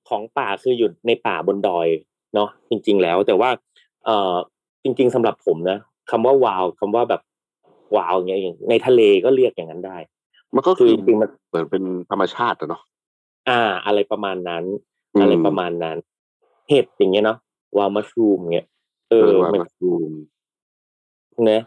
[0.10, 1.88] ของป่าคืออยู่ในป่าบนดอย
[2.36, 3.50] เนาะจริง ๆ แล้ว แต่ว่า
[4.06, 4.36] เอ่อ
[4.84, 5.78] จริง ๆสำหรับผมนะ
[6.12, 7.22] คำว่าวาวคำว่าแบบ
[7.96, 9.98] วาวอย่างเงี้ยอย่างในทะเลก็เรียกอย่างนั้นได้
[10.56, 12.82] มันก็คืคืออจริงๆมันเหมือนเป็นธรรมชาติอะเนาะ
[13.50, 14.64] อ่า อะไรประมาณนั้น
[15.14, 15.98] อืมอะไรประมาณนั้น
[16.70, 17.38] เห็ดอย่างเงี้ยเนาะ
[17.78, 18.68] วาวมัชรูมเงี้ย
[19.10, 20.14] เอเอออว่ามันมัดูม
[21.52, 21.62] นะ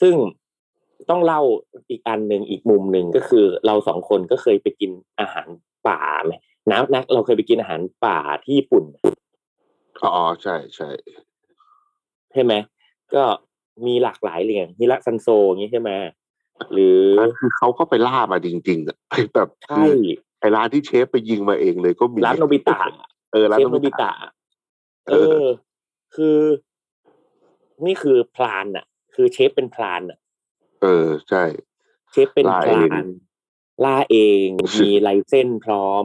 [0.00, 0.14] ซึ่ง
[1.10, 1.40] ต้องเล่า
[1.90, 5.48] อีกอันหนึ่งอีกมุมหนึ่งก็คือ เราสองคนก็เคยไปกินอาหาร
[5.88, 6.34] ป่าไหม
[6.70, 8.84] นะนะเราเคยไปกินอาหารป่าที่ญี่ปุ่น
[10.02, 10.88] อ๋อใช่ใช่
[12.32, 12.52] ใช่ไหม
[13.14, 13.22] ก็
[13.86, 15.90] มีหลากหลายเลยอย่างฮิระซันโซอย่างนี้ใช่ไหม
[16.72, 19.92] หรือนั่นคือเขาก็ไปล่ามาจริงๆอะไปแบบใช่คือ
[20.40, 22.78] ไอ้ร้านที่เชฟไปยิงมาเองเลยก็มีร้านโนบิตะ
[23.32, 24.12] เออร้านเชฟโนโนบิบิตะตะ
[25.08, 25.46] เอเอออ
[26.14, 26.38] คือ
[27.86, 28.84] นี่คือพลานอะ
[29.14, 30.18] คือเชฟเป็นพลานอะ
[30.82, 31.44] เออใช่
[32.10, 33.06] เชฟเป็นล่าพเอลางน
[33.84, 34.46] ล่าเอง
[34.80, 36.04] มีลายเส้นพร้อม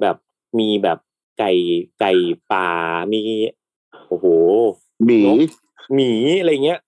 [0.00, 0.16] แบบ
[0.58, 0.98] มีแบบ
[1.38, 1.52] ไก่
[2.00, 2.12] ไก่
[2.52, 2.70] ป่า
[3.12, 3.22] มี
[4.08, 4.26] โอ้โห
[5.06, 5.50] หมีนก
[5.94, 6.80] หมีอะไรเงี้ย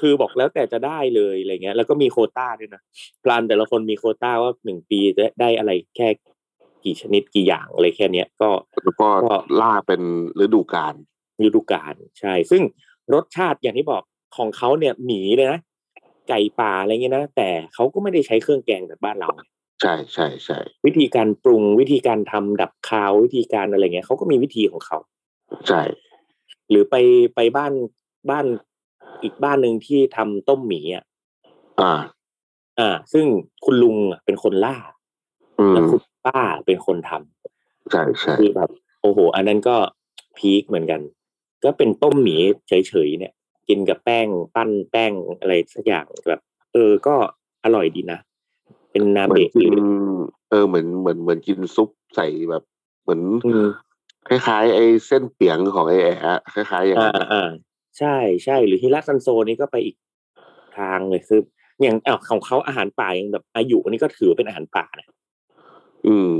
[0.00, 2.82] คือบอกแล้วแต่จะได้เลยอะไรเงี้ย แล้วก็มีโควต้าด้วยนะ
[3.24, 6.08] พลานแต่ละคนมีโควต้าว่าหนึ่งปีจะได้อะไรแค่
[6.84, 8.50] กี่ชนิดกี่อย่างอะไรแค่เนี้ยก็
[8.84, 10.02] แล้วก็ก็ล่าเป็น
[10.44, 10.94] ฤดูกาล
[11.44, 12.62] ฤดูกาลใช่ ซึ่ง
[13.14, 14.02] รสชาติอย่างที่บอก
[14.36, 15.60] ของเขาเนี่ยหมีเลยนะ
[16.28, 19.28] ไก่ป่าอะไรเงี้ยนะ แต่เขาก็ไม่ได้ใช้เครื่องแกงแบบบ้านเรา
[19.82, 24.98] ใช่ใช่ใช่วิธีการปรุงวิธีการทำดับคาววิธีการอะไรเงี้ยเขาก็มีวิธีของเขา
[25.68, 25.82] ใช่
[26.70, 26.94] หรือไป
[27.34, 27.72] ไปบ้าน
[28.30, 28.46] บ้าน
[29.22, 31.04] อีกบ้านหนึ่งที่ทำต้มหมีอะ
[31.80, 31.94] อ่า
[32.78, 33.26] อ่า ซึ่ง
[33.64, 34.76] คุณลุงอะเป็นคนล่า
[35.58, 38.70] อืมแล้วคุณป้าเป็นคนทำใช่ใช่คือแบบ
[39.02, 39.76] โอ้โห อันนั้นก็
[40.38, 41.00] พีคเหมือนกัน
[41.64, 42.36] ก็เป็นต้มหมี
[42.68, 42.72] เฉ
[43.06, 43.32] ยๆเนี่ย
[43.68, 46.40] กินกับแป้งปั้นแป้งอะไรสักอย่างแบบ
[46.72, 47.14] เออก็
[47.64, 48.18] อร่อยดีนะ
[48.90, 49.84] เป็นนาเหมือนเบะกิหนรือ
[50.50, 52.62] เออเหมือนเหมือนเหมือนกินซุปใส่แบบ
[53.02, 53.66] เหมือนอืม
[54.28, 57.50] คล้ายๆ ไอ้เส้นเปียงของไอ้แอะคล้ายๆอย่างอ่านั้นอะอ่า
[57.98, 59.96] ใช่ใช่หรือฮิรัซันโซนี่ก็ไปอีก
[60.78, 61.40] ทางเลยคือ
[61.82, 65.06] อย่างอ้าวของเขาอาหารป่าอย่างแบบอายุอันนี้ก็ถือว่าเป็นอาหารป่านะ
[66.06, 66.32] อืม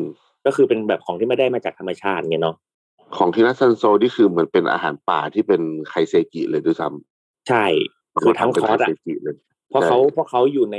[0.46, 2.56] ก็คือเป็นแบบของที่ไม่ได้มาจากธรรมชาติไงเนาะ
[3.16, 6.88] ของทีนัสซันโซนี่คือเหมือนเป็นอาหารป่าที่เป็นไคเซกิเลยด้วยซ้
[7.48, 9.36] ใช่ำคือทั้งเป็นคอร์สไคอะเซกิเลย
[9.68, 10.78] เพราะใช่เขาเพราะเขาอยู่ใน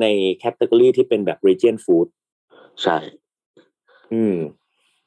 [0.00, 0.06] ใน
[0.36, 2.08] แคตตากรีที่เป็นแบบ region food
[2.82, 2.96] ใช่
[4.12, 4.36] อืม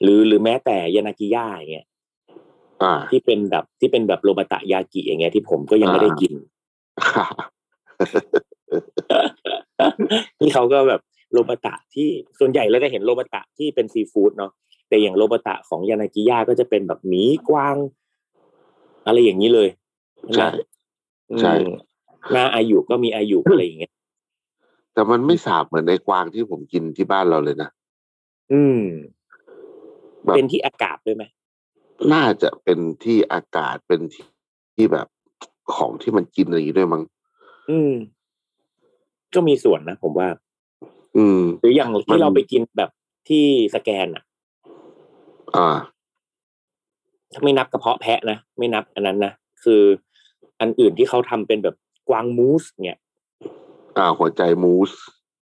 [0.02, 1.88] หรือหรือแม้แต่ยานากิย่าอย่างเงี้ย
[2.84, 6.34] อ่าที่เป็นแบบที่เป็นแบบโรบะตะยากิอย่างเงี้ยที่ผมก็ยังไม่ได้กิน
[10.40, 11.02] ที่เขาก็แบบ
[11.32, 14.52] โรบะตะที่ส่วนใหญ่เราจะเห็นโรบะตะที่เป็นซีฟู้ดเนาะ
[14.90, 17.76] แต่อย่างโรบะตะของยานากิย่าก็จะเป็นแบบหมีกวาง
[19.06, 19.70] อะไรอย่างนี้เลย
[20.36, 20.48] ใช่
[21.40, 21.70] ใช่อืม
[22.32, 23.94] หน้าอายุก็มีอายุอะไรอย่างเงี้ย
[24.94, 27.70] แต่มันไม่สาบเหมือนในกวางที่ผมกินที่บ้านเราเลยนะ
[28.54, 28.82] อืม
[30.26, 31.24] แบบเป็นที่อากาศด้วยไหม
[32.14, 34.26] น่าจะเป็นที่อากาศเป็นที่
[34.76, 35.08] ที่แบบ
[35.76, 37.04] ของที่มันกินอะไรอย่างนี้ด้วยมั้ง
[37.70, 37.94] อืม
[39.34, 40.28] ก็มีส่วนนะผมว่า
[41.18, 42.90] อืม หรืออย่างมัที่นเราไปกินแบบ
[43.30, 44.24] ที่สแกนอะ
[45.56, 45.68] อ่า
[47.32, 49.82] ถ้าไม่นับกระเพาะแพะนะไม่นับอันนั้นนะคือ
[50.62, 51.76] อันอื่นที่เขาทำเป็นแบบ
[52.10, 53.00] กวางมูสเนี่ย
[53.98, 54.92] อ่าหัวใจมูส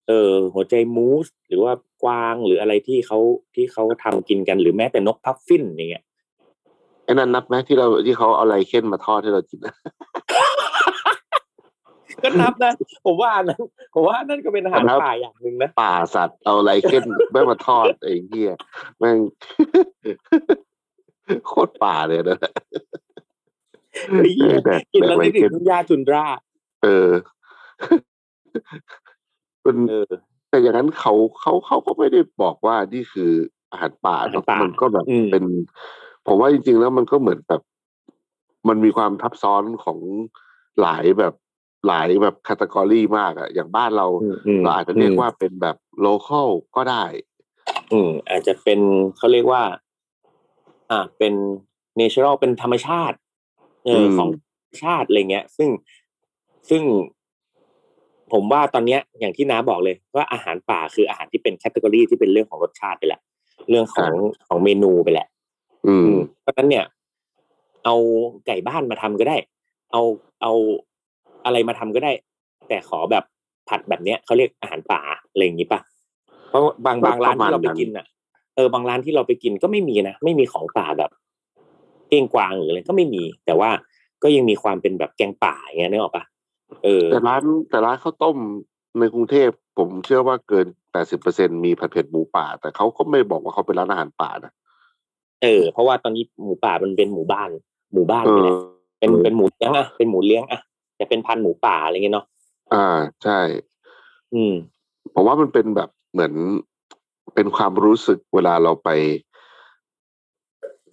[0.09, 3.19] เออหัวใจมูสหรือว่ากวางหรืออะไรที่เขา
[3.55, 6.05] ที่เขาทำกินกันหรือแม้แต่นกพัฟฟินอย่างเงี้ย
[7.05, 9.75] ไอ้นั่นนับไหมที่เราที่เขาเอาไรเค้นมาทอดให้เรากินนะ
[12.23, 12.73] ก็นับนะ
[13.05, 13.63] ผมว่าอันนั้น
[13.95, 18.51] ผมว่าอันนั่นก็เป็นอาหารนับป่าอย่างหนึ่งนะป่าสัตว์เอาไรเค้นแม่งมาทอดไอ้เหี้ย
[18.99, 19.19] แม่ง
[21.47, 23.08] โคตรป่าเลยนะไอ้เหี้ยแด
[24.81, 26.27] กกินแดแล้กวไรนึกถึเค้นงทุ่งหญ้าจุนรา
[26.83, 27.11] เออ
[29.63, 30.13] เป็นเออ
[30.51, 33.31] แต่อย่างนั้นเขาเขาเขาก็ไม่ได้บอกว่านี่คือ
[33.71, 35.45] อาหารป่าอาหารเนอะป่ามัมันก็แบบอืมเป็น
[36.27, 37.63] ผมว่าจริง ๆ แล้วมันก็เหมือนแบบ
[38.69, 39.99] มันมีความทับซ้อนของ
[40.81, 41.35] หลายแบบ
[41.87, 47.05] หลายแบบคาตากรีมากอะอย่างบ้านเราอืมอืมเราอาจจะเรียกว่าเป็นแบบโลคอลก็ได้
[47.93, 48.81] อืมอาจจะเป็น
[49.17, 49.63] เขาเรียกว่า
[50.91, 51.35] อ่าเป็น
[51.97, 53.17] เนเชอรัลเป็นธรรมชาติ
[53.85, 54.31] เออมของ
[54.83, 55.69] ชาติอะไรเงี้ย ซึ่ง
[56.71, 56.83] ซึ่ง
[58.33, 63.21] ผมว่าตอนเนี้ยอย่างที่น้าบอกเลยว่าอาหารป่าคืออาหารที่เป็นแคตตากรีที่เป็นเรื่องของรสชาติไปแหละ
[63.69, 64.13] เรื่องของ
[64.49, 65.27] ของเมนูไปแหละ
[65.87, 66.85] อืมอืมเพราะฉะนั้นเนี่ย
[67.85, 67.95] เอา
[68.47, 69.37] ไก่บ้านมาทำก็ได้
[69.93, 70.03] เอา
[70.43, 70.53] เอา
[71.45, 72.13] อะไรมาทำก็ได้
[72.69, 73.25] แต่ขอแบบ
[73.69, 75.81] ผัดแบบเนี้ยเขาเรียกอาหารป่าอะไรอย่างนี้ป่ะ
[76.49, 78.07] เพราะบางบางร้านที่เราไปกินอะ
[78.57, 81.11] เออบางร้านที่เราไปกินก็ไม่มีนะไม่มีของป่าแบบ
[82.09, 83.71] เก้งกวางหรืออะไรก็ไม่มี แต่ว่า
[84.23, 86.25] ก็ยังมีความเป็นแบบแกงป่าอย่างเงี้ยนึกออกป่ะ
[86.85, 88.37] เออแต่ร้านแต่ร้านข้าวต้ม
[88.99, 94.53] ในกรุงเทพผมเชื่อว่าเกินแปดสิบเปอร์เซ็นมีผัดเผ็ดหมูป่า แต่เขาก็ไม่บอกว่าเขาเป็นร้านอาหารป่านะ
[95.43, 97.51] เออ เพราะว่าตอนนี้หมูป่ามันเป็นหมู่บ้าน
[97.95, 98.57] หมู่บ้านเอไปอแล้ว
[99.01, 100.61] เป็นเป็นหมูเลี้ยงอะเป็นหมูเลี้ยงอะ
[100.99, 102.27] จะเป็นพันธุ์หมูป่าอะไรเงี้ยเนาะ
[102.75, 102.87] อ่า
[103.23, 103.41] ใช่
[104.35, 104.55] อืม
[105.15, 106.33] ผมว่ามันเป็นแบบเหมือน
[107.35, 108.89] เป็นความรู้สึกเวลาเราไป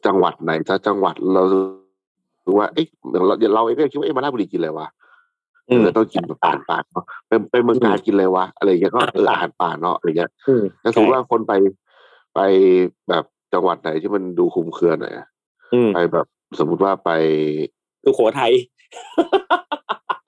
[0.06, 1.42] จังหวัดไหนถ้าจังหวัดเรา
[2.44, 4.88] หรือว่าเอ๊ะเราเราเองก็คิดว่าเอ๊ะมาราชบุรีกินอะไรวะ
[5.70, 11.54] อืมเออต้องกินแบบอาหารป่าเนาะไปไปเมืองการกินอะไรวะอะไรอย่างเงี้ยก็เอออาหารป่าเนาะอะไรเงี้ยอืมถ้าสมมติว่าคนไป
[12.36, 12.40] ไป
[13.10, 15.28] แบบจังหวัดไหนที่มันดูคลุมเครือหน่อยอะ
[15.74, 16.26] อืมไปแบบ
[16.60, 17.10] สมมุติว่าไป
[18.06, 18.52] สุโขทัย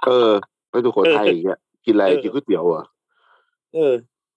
[0.07, 0.31] เออ
[0.69, 2.85] ไปสุโขทัยอย่างเงี้ยกินอะไรเออกินก๋วยเตี๋ยวเหรอะ
[3.75, 3.93] เออ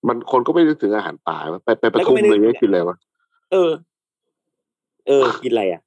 [0.08, 2.96] มันคนก็ไม่นึกถึงอาหารป่าวะไปไปปแล้วก็ทุมไม่นึกอะไรเงี้ยกินอะไรวะ
[3.52, 3.70] เออ
[5.10, 5.82] เออ กินอะไรอะ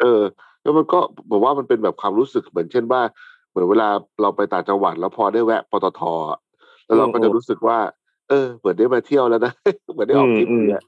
[0.00, 0.22] เออ
[0.62, 0.98] แล้วมันก็
[1.30, 3.00] บอกว่ามันเป็นแบบความรู้สึกเหมือนเช่นว่า
[3.50, 3.88] เหมือนเวลา
[4.22, 6.00] เราไปต่างจังหวัดแล้วพอได้แวะปตท
[6.30, 6.38] อะ
[6.86, 7.78] แล้วเราก็จะอืมรู้สึกว่า
[8.28, 9.52] เออเหมือนได้มาเที่ยวแล้วนะ
[9.92, 10.82] เหมือนได้ออกทริปอืมเนี่ย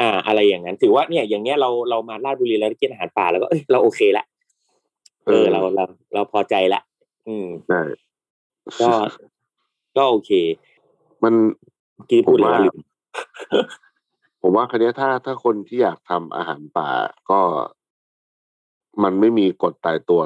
[0.00, 4.24] อ่า อะไรอย่างนั้น ถือว่าเนี่ย อย่างเงี้ยเราเรามาราชบุรีแล้วได้กินอาหารป่าแล้วก็เอ้ยเราโอเคละ
[5.26, 5.84] เออเราเรา
[6.14, 6.80] เราพอใจละ
[7.28, 7.80] อืมใช่
[8.80, 8.90] ก็
[9.96, 10.30] ก็โอเค
[11.24, 11.34] มัน
[11.94, 12.62] เมื่อกี้พูดเลยว่า
[14.44, 16.88] ผมว่าลืมผมว่าคันนี้ยถ้าถ้าคนที่อยากทำอาหารป่า
[17.30, 17.40] ก็
[19.02, 20.20] มันไม่มีกฎตายตัว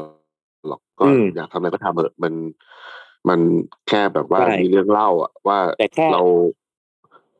[0.67, 2.35] หรอกก็อืมอยากทำอะไรก็ทำเถอะมัน
[3.29, 3.41] มัน
[3.89, 6.23] แค่แบบว่าใช่มีเรื่องเล่าอะว่าแต่แค่เรา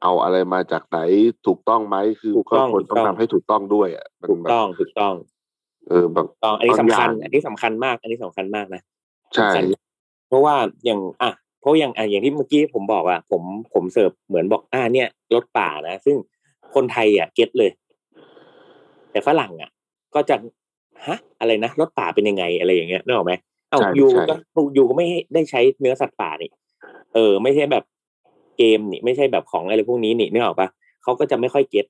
[0.03, 0.99] เอาอะไรมาจากไหน
[1.47, 5.15] ถูกต้องไหมคือถูกต้องก็ควรถูกต้องต้องทำให้ถูกต้องด้วยอะมันถูกแบบต้องถูกต้อง
[5.89, 8.83] เออแบบถูกต้องอันนี้บางสำคัญอย่างอันนี้สำคัญมาก อันนี้สำคัญมากนะ
[9.35, 9.65] ใช่สำคัญ
[10.29, 13.43] เพราะว่าอย่างอะเพราะอย่างอะอย่างที่เมื่อกี้ผมบอกอะผม
[13.75, 16.17] ผมเสิร์ฟเหมือนบอกอ่าเนี่ยรสป่านะซึ่ง
[16.75, 17.71] คนไทยอะ get เลย
[19.11, 19.71] แต่ฝรั่งอะ
[20.15, 20.37] ก็จะ
[21.07, 23.33] ฮะ อะไรนะรสป่าเป็นยังไงอะไรอย่างเงี้ยนึกออกไหม
[23.71, 24.35] เอ้าใช่ you ใช่ก็
[24.77, 26.51] you ก็ไม่ให้ได้ใช้เนื้อสัตว์ป่านี่
[27.15, 27.85] เออ ไม่ใช่แบบ
[28.59, 30.69] เกมนี่ ไม่ใช่แบบของอะไรพวกนี้นี่นึกออกปะ
[31.03, 31.87] เขาก็จะไม่ค่อย get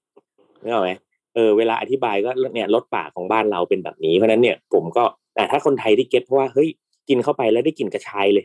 [0.63, 0.91] นึกออกไหม
[1.35, 6.69] เออเวลาอธิบายก็เนี่ยรสป่าของบ้านเราเป็นแบบนี้เพราะฉะนั้นเนี่ย ผมก็แต่ถ้าคนไทยที่ get เพราะว่าเฮ้ย
[7.09, 8.45] กินเข้าไปแล้วได้กลิ่นกระชายเลย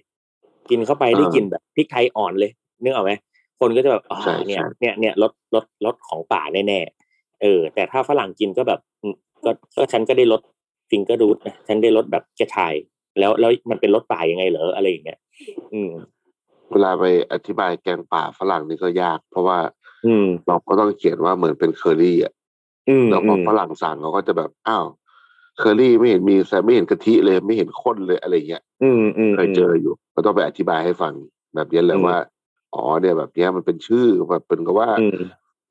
[0.70, 2.52] กินเข้าไปได้กลิ่นแบบพริกไทยอ่อนเลย
[2.84, 3.12] นึกออกไหม
[3.60, 10.42] คนก็จะแบบอ๋อใช่เนี่ยใช่เนี่ยเนี่ยรสรสรสของป่าแน่ๆเออ แต่ถ้าฝรั่งกินก็แบบอืมก็ก็ฉันก็ได้รส
[10.90, 12.74] fingerroot นะฉันได้รสแบบกระชาย
[13.20, 15.20] แล้วแล้วมันเป็นรสป่ายังไงเหรออะไรอย่างเงี้ย
[15.74, 15.92] อืม
[16.72, 19.58] เวลาไปอธิบายแกงป่าฝรั่งนี่ก็ยาก เพราะว่า
[20.06, 22.34] อืม เราก็ต้องเขียนว่าเหมือนเป็นเคอรี่อะ
[22.90, 24.86] อืมแล้วพอฝรั่งสั่งเขาก็จะแบบอ้าว
[25.60, 31.14] เคอรี่ไม่เห็นมีแต่ไม่เห็นกะทิเลยไม่เห็นข้นเลยอะไรเงี้ยอืมอืมเคยเจออยู่ ก็ต้องไปอธิบายให้ฟัง
[31.56, 32.18] แบบนี้เลยอืมว่า
[32.74, 35.18] อ๋อเนี่ยแบบเนี้ยมันเป็นชื่อแบบเป็นกับว่าอืม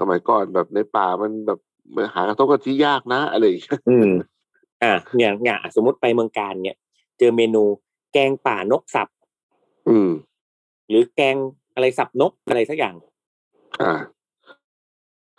[0.00, 1.58] สมัยก่อนแบบในป่ามันแบบ
[1.94, 4.10] มันหากระทบกะทิยากนะอะไรอย่างเงี้ยอืม
[4.82, 6.76] อะอย่างอย่างสมมติไปเมืองการเนี่ย
[7.18, 7.62] เจอเมนู
[8.12, 9.08] แกงป่านกสับ
[9.88, 10.10] อืม
[10.88, 11.36] หรือแกง
[11.74, 12.94] อะไรสับนกอะไรสักอย่าง
[13.82, 13.92] อ่า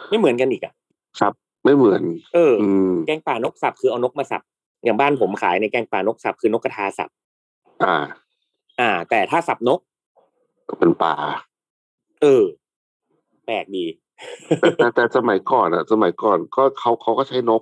[0.09, 0.73] ไม่เหมือนกันอีกอะ
[1.19, 2.01] ครับไม่เหมือน
[2.33, 4.41] เอออืมแกงป่านกสับคือเอานกมาสับ
[4.83, 7.09] อย่างบ้านผมขายในแกงป่านกสับคือนกกระทาสับ
[7.83, 7.95] อ่า
[8.79, 9.79] อ่า แต่ถ้าสับนก
[10.69, 11.15] ก็เป็นป่า
[12.23, 12.43] เออ
[13.45, 13.85] แปลกดี
[14.59, 17.61] แต่แต่แต่สมัยก่อนอะสมัยก่อนก็เขาเขาก็ใช้นก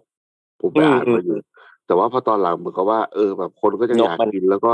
[0.61, 1.39] ผมไปอืมอ่านมาออืยู่ม
[1.85, 4.73] แต่ว่าพอตอนหลังเหมือนกับว่าเออแบบคนก็จะนอกยากมันกินแล้วก็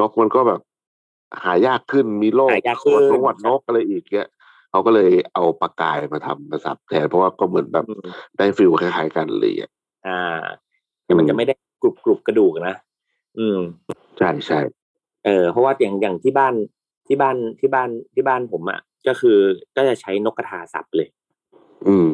[0.00, 0.60] นกมันก็แบบ
[1.42, 4.28] หายากขึ้นมีโรคหายากขึ้นหวัดนกหวัดนกอะไรอีกเงี้ย
[4.70, 8.06] เขาก็เลยเอาปลากายมาทำมาสับแทนเพราะว่าก็เหมือนแบบอืม
[8.36, 9.70] ได้ฟิลคล้ายๆกันเลยอะ
[10.06, 10.40] อ่า
[11.04, 12.74] แต่มันจะไม่ได้กรุบกรุบกระดูกนะ
[13.38, 13.58] อืม
[14.18, 14.60] ใช่ใช่
[15.24, 16.54] เออเพราะว่าอย่างอย่างที่บ้าน
[17.06, 19.38] ที่บ้านที่บ้านที่บ้านผมอะ ก็คือ
[19.76, 21.08] ก็จะใช้นกกระทาสับเลย
[21.88, 22.10] อืม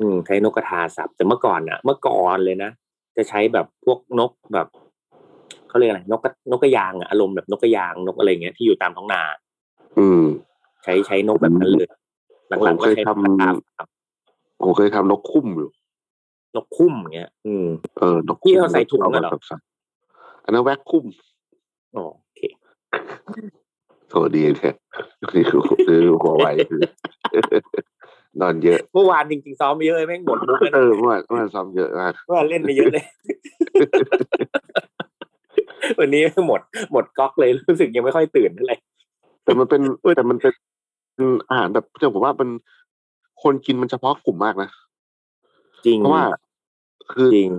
[0.00, 2.70] อืมใช้นกกระทาสับแต่เมื่อก่อนอะเมื่อก่อนเลยนะ
[3.16, 4.68] จะใช้แบบพวกนกแบบ
[5.68, 9.22] เขาเรียกอะไรนกกระนกกระยางอะอารมณ์แบบนกกระยางนกอะไรเงี้ยที่อยู่ตามท้องนา
[9.98, 10.22] อืม
[10.82, 11.88] ใช้ใช้นกแบบนั้นเลย
[12.64, 13.88] หลังๆก็ใช้ผมเคยทำปลาครับ
[14.60, 15.68] ผมเคยทำนกคุ้มอยู่
[16.56, 17.66] นกคุ้มอย่างเงี้ย อืม
[17.98, 19.60] เออนกที่คุ้มเขาใส่ถุงเอาน่ะมาเหรอสับสับ
[20.44, 21.04] อันนั้นแวกคุ้ม
[21.96, 22.40] อ๋อโอเค
[24.10, 24.70] โทษดีแท้
[25.30, 25.42] คือ
[25.86, 26.82] คือหัวไหวคือ
[28.40, 33.04] นอนเยอะเมื่อวานจริงๆซ้อมไปเยอะเลยแม่งหมดมุกแล้วเอนะอเมื่อวานเมื่อวานซ้อมเยอะมากเมื่อวานเล่นไปเยอะเลย
[35.98, 36.60] วันนี้หมด
[36.92, 38.76] หมดก๊อกเลยรู้สึกยังไม่ค่อยตื่นเท่าไหร่
[39.44, 40.52] แต่มันเป็นเออแต่มันเป็น
[41.48, 42.48] อาหารแบบจะผมว่ามัน
[43.42, 44.70] คนกินมันเฉพาะกลุ่มมากนะ
[45.86, 46.24] จริงเพราะว่า
[47.12, 47.50] คือจริง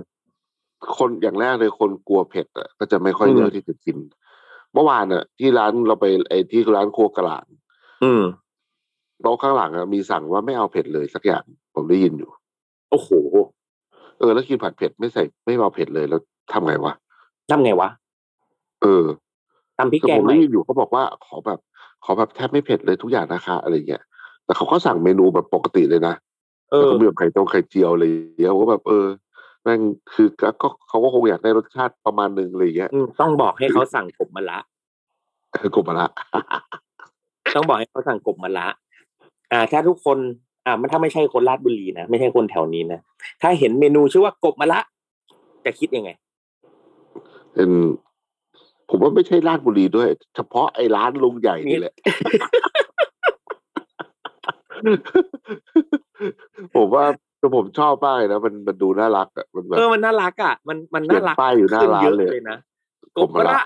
[0.98, 3.96] คนอย่างแรกเลยคนกลัวเผ็ดอะก็จะไม่ค่อยอืมเลือกที่จะกิน
[4.74, 7.46] เมื่อวานอะที่ร้านเราไปไอ้ที่ร้านครัวกระหลาน
[8.04, 8.22] อืม
[9.22, 12.30] โต๊ะข้างหลังอะมีสั่งว่าไม่เอาเผ็ดเลยสักอย่าง ผมได้ยินอยู่
[12.90, 13.10] โอ้โห
[14.18, 16.20] เออ แล้วกินผัดเผ็ดไม่ใส่ไม่เอาเผ็ดเลยแล้ว
[16.52, 16.92] ทำไงวะ
[17.50, 17.88] ทำไงวะ
[18.82, 19.04] เออ
[19.78, 21.58] ตำพริกคือแกผงมไหมได้ยินอยู่เขาบอกว่าขอแบบ
[22.04, 24.02] ขอแบบแทบไม่เผ็ดเลยทุกอย่างนะคะอะไรเงี้ย
[24.44, 26.14] แต่เขาก็สั่งเมนูแบบปกติเลยนะ
[26.70, 29.80] เอแล้วอก็มีแบบไข่ต้มไข่เจียวอะไรอย่างเงี้ยผมก็แบบเออแม่ง
[30.12, 34.58] คือก็ก็เขาก็คงอยากได้รสชาติประมาณหนึ่งอะไรอย่างเงี้ยอืมต้องบอกให้เขาสั่งกบมะละ
[35.62, 36.08] คือกบมาละ
[37.54, 38.66] ต้องบอกให้เขาสั่งกบมะละ
[39.52, 40.18] อ่า ถ้าทุกคน
[40.66, 43.00] อ่า มันถ้าไม่ใช่คนราชบุรีนะไม่ใช่คนแถวนี้นะ
[43.42, 44.80] ถ้าเห็นเมนูชื่อว่ากบมะละ
[45.64, 46.10] จะคิดยังไง
[47.52, 47.70] เป็น
[48.88, 51.94] ผมว่าไม่ใช่ราชบุรีด้วย เฉพาะไอ้ร้านลุงใหญ่นี่แหละ
[56.74, 57.04] ผมว่า
[57.56, 62.58] ผมชอบมากเลยนะมันมันดูน่ารักอะมันแบบเออมันน่ารักอะ มันมันเขียน่านรักป้ายอยู่หน้าขึ้นร้าเยนอะเลยเลยนะ
[63.16, 63.64] กกบบมะมะละละ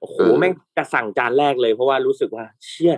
[0.00, 2.94] โอ้โหเออแม่งจะสั่งจานแรกเลยเพราะว่ารู้สึกว่า เชี่ย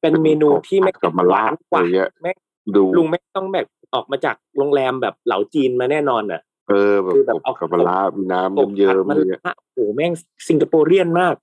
[0.00, 2.36] เป็นเมนูที่ไม่กับมะหละวานกอะว่าไรเงี้ยแม่ง
[2.76, 10.12] ดูลุงไม่ต้องแบบออกมาจากโรงแรมแบบเหลาจีนมาแน่นอนอะ เออแบบคือแบบกบเอากับมะละมีน้ำกบเยิ้ผัดมๆมะอะไรเงี้ยละโอ้โหแม่ง
[10.48, 11.34] สิงคโปรเรียนมาก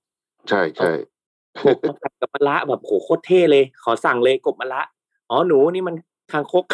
[0.48, 0.92] ใช่ใช่
[1.64, 4.80] กบผัดกับมะละแบบโหโคตรเท่เลย ขอสั่งเลยกบมะละ
[5.30, 5.94] อ๋อหนูนี่มัน
[6.32, 6.64] คางคก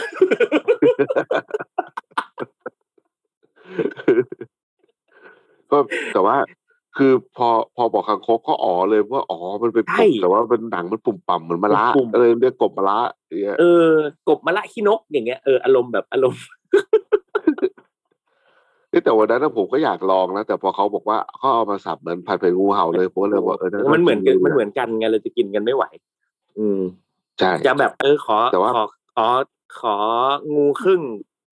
[5.71, 5.77] ก็
[6.13, 6.37] แต่ว่า
[6.97, 13.91] คือพอพอบอกคางคกก็อ๋อเลยว่าอ๋อมันเป็นใช่กบแต่ว่าเป็นหนังมันปุ่มป่ำเหมือนมะละปุ่มๆก็เลยเรียกกบมะละอย่างเงี้ยเออ
[14.29, 16.43] กบมะละขี้นกอย่างเงี้ยเอออารมณ์แบบอารมณ์
[18.91, 25.85] เอ้ยแต่วันนั้นนะผมก็อยากลองนะแต่พอเขาบอกว่าเขาเอามาสับเหมือนผัดเผ็ดงูเห่าเลยผมก็เลยบอกเออน่ามันเหมือนกันดีะมันเหมือนกันไงเราจะกินกันไม่ไหว
[26.59, 26.81] อืม
[27.39, 28.85] ใช่ จะแบบเออขอแต่ว่า ขอ
[29.17, 29.29] ขอ
[29.81, 29.97] ขอ
[30.53, 31.03] งูครึ่ง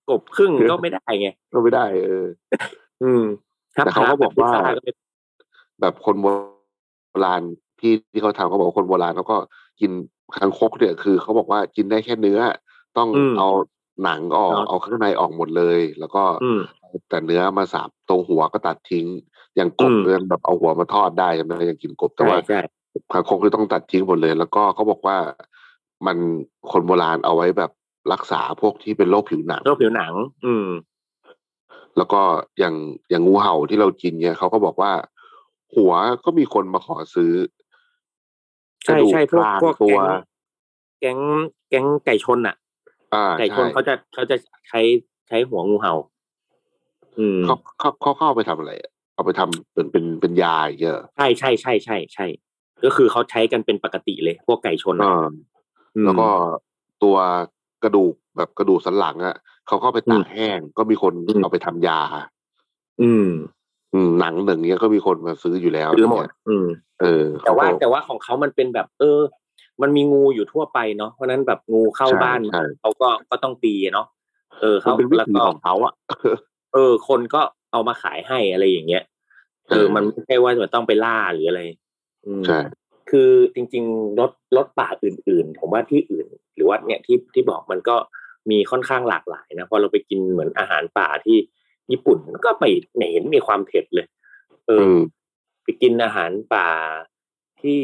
[0.09, 2.27] กบครึ่งก็ไม่ได้ไงก็ไม่ได้ เออ
[3.03, 3.23] อืม
[3.73, 4.93] แต่เขาก็บอกว่าพิซซ่ก็ไม่
[5.81, 6.25] แบบคนโบ
[7.25, 7.41] ราณ
[7.79, 9.37] ที่ที่เขาทำเขาบอกว่าคนโบราณเขาก็
[9.79, 9.91] กิน
[10.37, 12.39] คางคกเนี่ยคือเขาบอกว่ากินได้แค่เนื้อ
[12.97, 13.49] ต้องอืมเอา
[14.03, 16.61] หนังออกเนาะเอาข้างในออกหมดเลย แล้วก็อืม
[17.09, 19.07] แต่เนื้อมาสับตรงหัวก็ตัดทิ้ง
[19.55, 22.59] อย่างกบอืมเรื่องแบบเอาหัวมาทอดได้ใช่ไหมยังกินกบแต่ใช่ว่าใช่
[23.11, 25.17] คางคกคือต้องตัดทิ้งหมดเลย แล้วก็เขาบอกว่า
[26.05, 26.17] มัน
[26.71, 27.71] คนโบราณเอาไว้แบบ
[28.13, 30.13] รักษาพวกที่เป็นโรคผิวหนังโรคผิวหนัง
[30.45, 30.67] อืม
[31.97, 32.21] แล้วก็
[32.59, 32.75] อย่าง
[33.09, 34.91] อย่างงูเห่าที่เรากินเนี่ยเขาก็บอกว่า
[35.75, 35.93] หัว
[36.25, 37.33] ก็มีคนมาขอซื้อ
[38.83, 39.99] ใช่ใช่พวกกระดูพวกกลางตัว
[41.01, 41.17] แก๊ง
[41.69, 42.55] แก๊งแก๊งไก่ชนอะ
[43.13, 44.35] อ่าไก่ชนใช่เขาจะเขาจะ
[44.69, 44.81] ใช้
[45.27, 45.93] ใช้หัวงูเห่า
[47.19, 52.25] อืมเขาเขาเขาเข้าเอาไปทำอะไรอะเอาไปทำเป็นเป็นเป็นยาอย่างเงี้ยใช่ใช่ใช่ใช่ใช่
[52.83, 55.35] ก็คือเขาใช้กันเป็นปกติเลย พวกไก่ชนอ่าอะอืม
[56.03, 56.27] แล้วก็
[57.03, 57.17] ตัว
[57.83, 59.35] กระดูกแบบกระดูกสันหลังอะ
[59.67, 61.99] เขาก็เอาไปตากแห้ง ก็มีคนอืมเอาไปทำยา
[63.01, 63.27] อืม
[63.93, 66.67] อืมหนังหนึ่งเนี้ยก็มีคนมาซื้ออยู่แล้วซื้อหมดเนี่ยอืม
[67.01, 69.19] เออ แต่ว่าเขก็แต่ว่าของเขามันเป็นแบบ เออ
[69.81, 74.07] มันมีงูอยู่ทั่วไปเนาะเพราะฉะนั้นแบบงูเข้าใช่บ้านใช่เขาก็ก็ต้องตีเนาะ
[74.61, 75.93] เออมันเขาเป็นวิแล้วธีก็ของเขาอะ
[76.73, 79.03] เออ คนก็เอามาขายให้อะไรอย่างเงี้ย
[79.69, 81.61] เออมันไม่ใช่ว่าจะต้องไปล่าหรืออะไร
[82.25, 82.59] อืมใช่
[83.11, 87.95] คือจริงๆรถรถป่าอื่น ๆ ผมว่าที่อื่น หรือว่าเนี่ยที่ที่บอกมันก็
[88.51, 91.37] มีค่อนข้างหลากหลายนะพอเราไปกินเหมือนอาหารป่าที่
[91.91, 94.07] ญี่ปุ่นมันก็ไม่ไม่เห็นมีความเผ็ดเลย
[94.67, 94.99] เอออืม
[95.63, 96.69] ไปกินอาหารป่า
[97.61, 97.81] ที่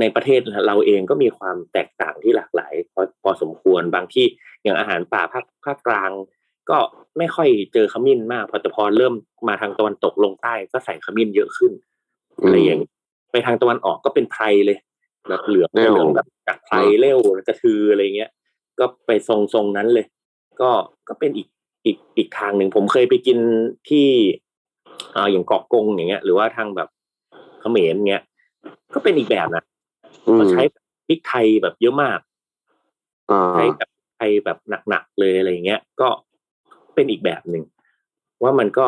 [0.00, 4.26] ในประเทศเราเองก็มีความแตกต่างที่หลากหลายพอพอสมควรบางที่
[4.62, 6.10] อย่างอาหารป่าภาคภาคกลาง
[6.70, 6.78] ก็
[7.18, 9.14] ไม่ค่อยเจอขมิ้นมาก พอแต่พอเริ่ม
[9.48, 11.72] มาทางตะวันตกลงใต้ก็ใส่ขมิ้นเยอะขึ้น
[12.42, 12.90] อืมอะไรอย่างนี้
[13.30, 14.78] ไปทางตะวันออกก็เป็นไพรเลย
[15.28, 18.30] แบบเหลืองแนวเหลืองแบบจากไพรเร็วกระทืออะไรเงี้ย
[18.78, 20.06] ก็ไปทรงทรงๆนั้นเลย
[20.60, 20.70] ก็
[21.08, 21.48] ก็เป็นอีก
[21.84, 23.38] อีกอีกทางหนึ่งผมเคยไปกิน
[23.88, 24.08] ที่
[25.16, 26.88] อ่าอย่างเกาะกงอย่างเงี้ย หรือว่าทางแบบ
[27.60, 28.22] เขมรเงี้ย
[28.94, 29.64] ก็เป็นอีกแบบนะ
[30.28, 30.62] อืมเขาใช้
[31.06, 32.20] พริกไทยแบบเยอะมาก
[33.30, 36.08] อ่าใช้แบบไทยแบบหนักๆเลยอะไรอย่างเงี้ย ก็
[36.94, 37.64] เป็นอีกแบบหนึ่ง
[38.42, 38.86] ว่ามันก็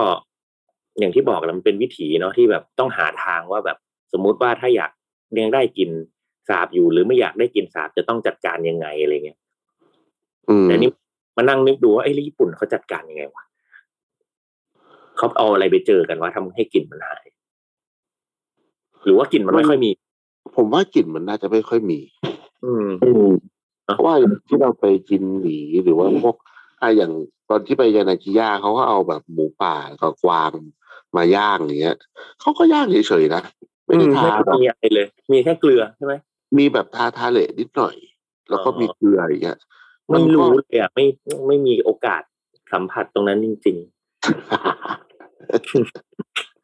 [0.99, 3.79] อย่างที่บอกแหล้วมันเป็นวิถีเนาะที่แบบต้องหาทางว่าแบบ
[4.13, 4.91] สมมุติว่าถ้าอยาก
[5.33, 5.91] เลี้ยงได้กิน
[6.49, 9.39] สาบอยู่ หรือไม่อยากได้กลิ่นสาบจะต้องจัดการยังไงอะไรเงี้ย
[10.49, 10.91] อืมแต่นี่
[11.37, 13.45] มานั่งนึกดูว่าไอ้ยแล้วญี่ปุ่นเขาจัดการยังไงวะ
[15.17, 17.25] เขาเอาอะไรไปเจอกันว่าทำให้กลิ่นมันหาย
[19.05, 19.91] หรือว่ากลิ่นมันไม่ค่อยมี
[20.57, 22.01] ผมว่ากลิ่นมันน่าจะไม่ค่อยมี
[22.65, 22.89] อืม
[23.85, 24.15] เพราะว่า
[24.49, 26.37] ที่เราไปกินหมีหรือว่าพวก
[26.81, 27.13] อะอย่าง
[27.49, 30.53] ตอนที่ไปยานากิยาเขาก็เอาแบบหมูป่ากับกวาง
[31.17, 31.97] มาย่างอย่างเงี้ย
[32.41, 33.43] เขาก็ย่างเฉยๆนะ
[33.91, 36.15] ไม่ได้อืมทาไม่แบบมีอะไรเลย มีแค่เกลือใช่ไหม
[36.59, 37.95] มีแบบทาทาเละนิดหน่อย
[38.51, 39.59] แล้วก็อ๋อมีเกลืออย่างเงี้ย
[40.09, 41.05] ไม่นก็รู้เลยอะไม่
[41.47, 42.23] ไม่มีโอกาส
[42.73, 44.01] สัมผัสตรงนั้นจริงๆ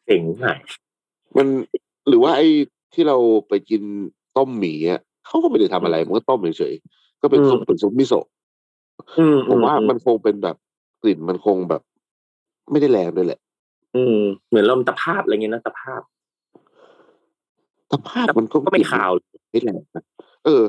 [0.07, 0.59] เจ๋งหาย
[1.37, 1.47] มัน
[2.09, 2.49] หรือว่าไอ้
[2.95, 3.17] ที่เรา
[3.49, 3.83] ไปกิน
[4.37, 8.27] ต้มหมี่อะเขาก็ไม่ได้ทำอะไรมันก็ต้มเฉยๆก็เป็นซุปเป็นซุปมิโซะ
[9.19, 10.57] อืมผมว่ามันคงเป็นแบบ
[11.03, 11.83] กลิ่นมันคงแบบ
[12.71, 13.41] ไม่ได้แรงด้วยแหละ
[13.95, 16.03] อืม เหมือนลมตะภาพอะไรเงี้ยนะตะภาพ
[17.93, 19.11] สภาพมันก็ก็ไม่ขาว
[19.51, 20.05] ไม่แรงนะ
[20.45, 20.63] เออ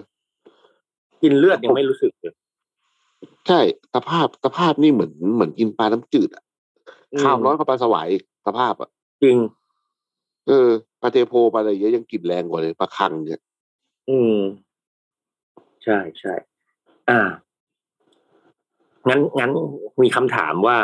[1.21, 2.33] กินเลือดยังไม่รู้สึกเลย
[3.47, 3.59] ใช่
[3.95, 6.43] สภาพสภาพนี่เหมือนเหมือนกินปลาน้ำจืดอะ
[7.13, 8.89] อืมข้าวร้อนกับปลาสวายอีกสภาพอะ
[9.23, 9.37] จริง
[10.47, 10.69] เออ
[11.01, 13.41] ปลาเทโพปลาอะไรเยอะยังกลิ่นแรงกว่าเลยปลาคังเนี่ย
[14.09, 14.37] อืม
[15.83, 16.33] ใช่ใช่
[17.09, 17.19] อ่า
[19.09, 19.51] งั้นงั้น
[20.03, 20.77] มีคำถามว่า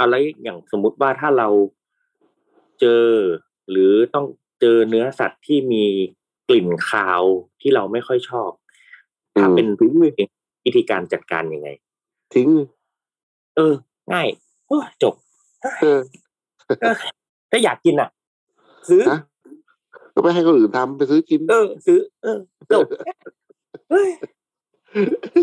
[0.00, 1.48] อะไรอย่างสมมุติว่าถ้าเรา
[2.80, 3.06] เจอ
[3.70, 4.26] หรือต้อง
[4.60, 5.84] เจอเนื้อสัตว์ที่มี
[6.48, 7.22] กลิ่นคาว
[7.60, 8.50] ที่เราไม่ค่อยชอบ
[9.40, 10.12] ถ้าเป็นทิ้งเลย
[10.64, 11.68] วิธีการจัดการยังไง
[12.34, 12.48] ทิ้ง
[13.56, 13.74] เออ
[14.12, 14.28] ง่าย
[14.66, 15.14] โอ้ยจบ
[15.82, 16.00] เออ
[16.80, 16.94] เออ
[17.50, 18.10] ถ้าอยากกินอะ
[18.88, 19.20] ซื้อฮะ
[20.14, 22.38] ก็ไปให้คนอื่นทำไปซื้อกิน เออ ซื้อ เออ
[22.72, 22.84] จบ
[23.90, 24.08] เฮ้ย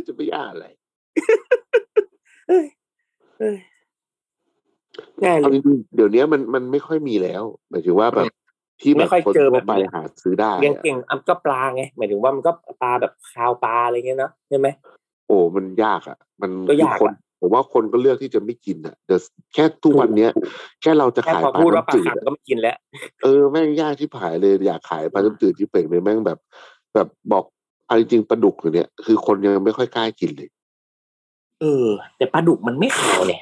[0.08, 0.68] จะไม่ยากอะไร
[2.48, 2.66] เฮ้ย
[3.40, 3.56] เฮ้ย
[5.24, 8.28] ง่ายเลเอายจริงๆเดี๋ยวนี้มันมันไม่ค่อยมีแล้วหมายถึงว่าแบบ
[8.82, 14.68] ที่แบไม่บค่อยคนเจอทั่วไปแบบนี้หาซื้อได้เลี้ยงอะเก่งอะก็ปลาไงหมายถึงว่ามันก็ปลาแบบคาวปลาอะไรเงี้ยเนาะใช่ไหม
[15.28, 19.20] โอ้มันยากอะ มันก็ยากคือคนอะผมว่าคนก็เลือกที่จะไม่กินอะเดี๋ยว
[19.54, 20.32] แค่ทุกวันเนี้ย
[20.82, 22.78] แค่เราจะแค่ขายพอปลาพูดว่าปลาน้ำจืดขังอะก็ไม่กินแล้ว
[23.24, 26.40] เออแม่งยากที่ผายเลยอยากขายปลาน้ำจืดที่เป่งเลยแม่งแบบ
[26.94, 27.44] แบบบอก
[27.88, 30.50] เอาจริงๆปลาดุกอยู่เนี่ยคือคนยังไม่ค่อยกล้ากินเลย
[31.62, 33.42] เออ แต่ปลาดุกมันไม่ขาวเนี่ย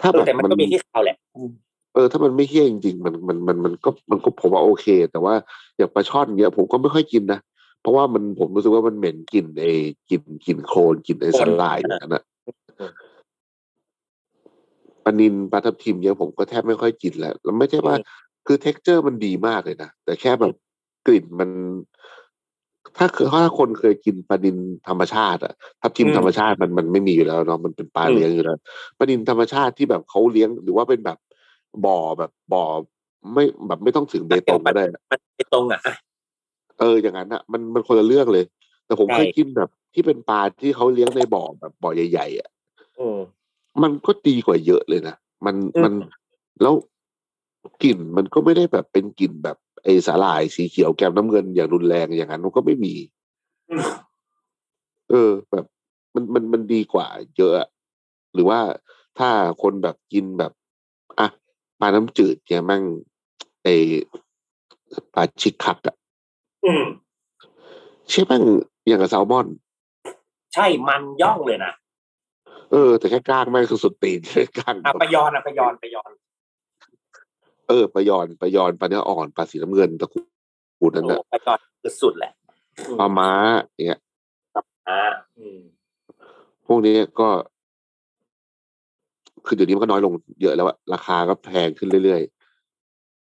[0.00, 1.50] ถ้าเอแบอบแต่มันมันก็มีที่ขาวแหละอืม
[1.94, 5.34] เออถ้ามันไม่เฮี้ยจริงๆมันมันมันมันก็มันก็ผมว่าโอเค แต่ว่า
[5.76, 7.40] อย่างปลาช่อนเนี่ยผมก็ไม่ค่อยกินนะ
[7.80, 9.72] เพราะว่ามันผมรู้สึกว่ามันเหม็นกลิ่นไอ้
[10.10, 12.22] กลิ่นกลิ่นโคลนกลิ่นไอ้สาหร่ายอย่างนั้นอะ
[15.04, 17.94] ปลานินปลาทับทิมเนี่ยผมก็แทบไม่ค่อยกินแล้วแล้วไม่ใช่ว่า
[18.46, 20.54] คือ texture มันดีมากเลยนะแต่แค่แบบ
[21.06, 21.50] กลิ่นมัน
[22.98, 24.56] ถ้าคือถ้าคนเคยกินปลานิน
[24.88, 28.58] ธรรมชาติอะทับทิมธรรมชาติมันมันไม่มีอยู่แล้วเนาะมันเป็นปลาเลี้ยงอยู่แล้ว
[28.98, 31.18] ปลานินธรรมชาติที่แบบเขาเลี้ยง หรือว่าเป็นแบบ
[31.86, 32.64] บ่อแบบบ่อ
[33.32, 35.94] ไม่แบบไม่ต้องถึงเบตงก็ได้อะมันไอ้ตรงอะอะ
[36.78, 38.44] เอออย่างนั้นอะมันมันคนละเรื่องเลย
[38.86, 42.48] แต่ผมใช่เคยกินแบบ ที่เป็นปลาที่เขาเลี้ยงในบ่อแบบบ่อใหญ่ ๆอะ
[43.00, 43.18] อืม
[43.82, 45.92] มันก็ดีกว่าเยอะเลยนะมันอืมมัน
[46.62, 46.74] แล้ว
[47.82, 52.94] กลิ่นมันก็ไม่ได้แบบเป็นกลิ่นแบบไอสาหร่ายสีเขียวแก้มน้ำเงินอย่างรุนแรงอย่างนั้นมันก็ไม่มี
[55.10, 55.64] เออ แบบ
[56.14, 57.06] มันมันมันดีกว่า
[57.38, 57.68] เยอะอะ
[58.34, 58.60] หรือว่า
[59.18, 59.30] ถ้า
[59.62, 60.59] คนแบบกินแบบอะ
[61.80, 62.82] ปลาน้ำจืดเนี่ยมั่ง
[63.62, 63.68] ไอ
[65.14, 65.96] ปลาชิกคักอะ
[66.64, 66.84] อืม
[68.10, 68.42] ใช่มั่ง
[68.86, 69.46] อย่างกับแซลมอน
[70.54, 71.72] ใช่มันย่องเลยนะ
[72.72, 74.20] เออ แต่แค่กล้างแม่งคือสุดตีน
[74.58, 76.10] กล้างอะปลายอนอะปลายอนปลายอน
[77.68, 82.32] เออปลายอนปลายอนปลาเนื้ออ่อนปลาสีน้ำเงินตะกูนั้นโอ้อะปลายอนคือสุดแหละ
[82.78, 83.30] อืมปลาม้า
[83.74, 84.00] อย่างเงี้ย
[84.88, 85.02] อ่า
[85.38, 85.58] อืม
[86.66, 87.28] พวกนี้ก็
[89.46, 92.22] คือเดี๋ยวนี้มันก็น้อยลงเยอะแล้วอะราคาก็แพงขึ้นเรื่อย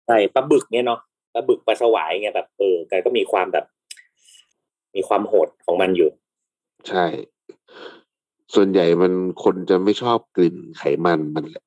[0.06, 1.00] ใช่ปลาบึกเนี่ยเนาะ
[1.34, 3.66] ปลาบึกปลาสวายไงแบบเออแกก็มีความแบบ
[4.96, 7.06] มีความโหดของมันอยู่ๆใช่
[8.56, 11.66] ส่วนใหญ่มันคนจะไม่ชอบกลิ่นไขมันมันแหละ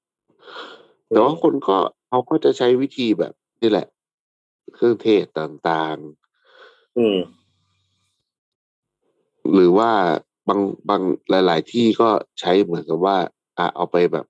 [1.09, 1.77] แต่ว่าคนก็
[2.09, 3.33] เขาก็จะใช้วิธีแบบ
[3.63, 3.87] นี่แหละ
[4.75, 5.97] เครื่องเทศต่าง
[6.99, 7.43] อืมๆ
[9.53, 9.91] หรือว่า
[10.49, 12.09] บางบางหลาย ๆ ที่ก็
[12.41, 13.17] ใช้เหมือนกับว่า
[13.59, 14.27] อะเอาไปแบบ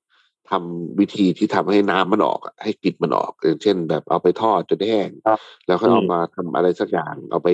[0.53, 7.48] ทำวิธีที่ทำให้น้ำมันออกอะให้กลิ่นมันออกอย่างเช่น แบบเอาไปทอดจนแห้งครับแล้วก็เอาอืมมาทำอะไรสักอย่าง เอาไป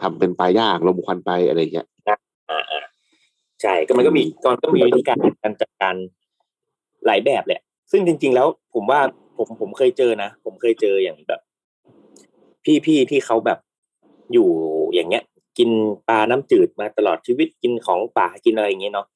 [0.00, 1.86] ทำเป็นปลาย่างลมควันไปอะไรเงี้ย
[2.50, 2.84] อ่าอ่า
[3.62, 5.94] ใช่ก็มันก็มีก่อนก็มีวิธีการการจัดการ
[7.06, 9.00] หลายแบบแหละ ซึ่งจริง ๆ แล้วผมว่า
[9.36, 11.40] ผมผมเคยเจอนะ ผมเคยเจออย่างแบบ
[12.86, 13.58] พี่ๆที่เขาแบบ
[14.32, 14.48] อยู่
[14.94, 15.24] อย่างเงี้ย
[15.58, 15.70] กิน
[16.08, 19.06] ปลาน้ำจืดมาตลอดชีวิตกินของป่ากินอะไรอย่างเงี้ยเนาะ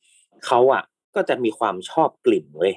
[0.46, 0.82] เขาอะ
[1.14, 2.74] ก็จะมีความชอบกลิ่นเว้ย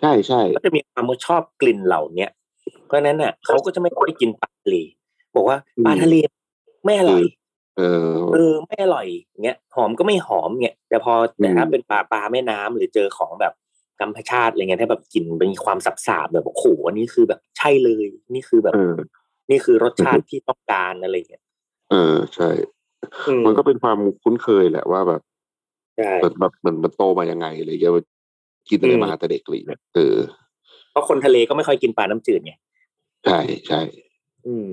[0.00, 2.30] ใช่ใช่ก็จะมีความชอบกลิ่นเหล่าเนี้ย
[2.84, 4.76] เพราะฉะนั้นน่ะเขาก็จะไม่ค่อยกินปลาทะเล
[5.36, 6.14] บอกว่าปลาทะเล
[6.84, 7.22] ไม่อร่อย
[7.78, 9.06] เออเออไม่อร่อย
[9.44, 13.52] เงี้ยหอมก็ไม่หอมเงี้ยแต่พอแต่ถ้าอืมเป็นปลาปลาแม่น้ำหรือเจอของแบบ
[14.00, 18.96] ธรรมชาติอะไรเงี้ยถ้าแบบกลิ่นมีความสับสาบๆแบบโอ้โหอันนี้คือแบบใช่เลย นี่คือแบบเออ
[19.50, 21.42] นี่คือรสชาติที่ต้องการอะไรเงี้ย
[21.90, 22.48] เออใช่
[23.28, 25.20] อืมมันก็เป็นความคุ้นเคยแหละว่าแบบ
[25.96, 27.94] ใช่เหมือนแบบมันมันโตมายังไงอะไรเงี้ย
[28.68, 30.16] กินอะไรอืมมาแต่เด็กอะไรเลยเออ
[30.90, 32.52] เพราะคนทะเลก็ไม่ค่อยกินปลาน้ำจืดไง
[33.24, 33.38] ใช่
[33.68, 33.80] ใช่
[34.46, 34.70] อืม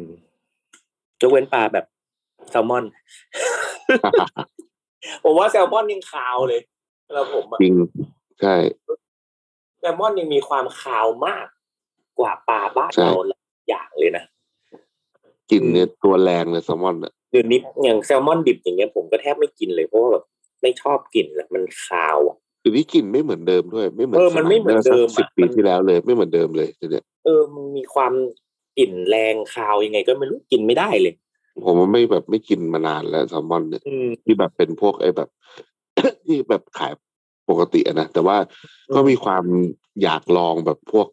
[1.21, 1.85] ยกเว้นปลาแบบ
[2.49, 2.85] แซลมอน
[5.23, 6.61] ผมว่าแซลมอนยังคาวเลย
[7.13, 7.73] แล้วผมอะจริง
[8.41, 8.55] ใช่
[9.79, 11.47] แซลมอนยังมีความคาวมาก
[12.19, 14.23] กว่าปลาบ้านใช่เราหลายอย่างเลยนะ
[15.51, 20.23] กลิ่นเนี่ยตัวแรงเลยแซลมอนอะเดี๋ยวนี้อย่างแซลมอนดิบอย่างเงี้ยผมก็แทบไม่กินเลยเพราะว่าแบบ
[20.61, 28.13] ไม่ชอบกลิ่นแหละมันคาวอะ คือนี่กลิ่นไม่เหมือนเดิมด้วย ไม่เหมือนเออมันไม่เหมือนเดิมสิบอะปีมันที่แล้วเลย ไม่เหมือนเดิมเลยเนี่ยเออมันมีความ
[28.77, 31.13] กลิ่นแรงคาวยังไง ก็ไม่รู้กินไม่ได้เลย
[31.63, 35.29] ผมว่าไม่แบบไม่กินมานานแล้วแซลมอนเนี่ยอืมที่แบบเป็นพวกไอ้แบบ
[36.25, 36.93] ที่แบบขาย
[37.49, 38.37] ปกติอะนะแต่ว่า
[38.95, 39.43] ก็มีความ
[40.03, 41.07] อยากลองแบบพวก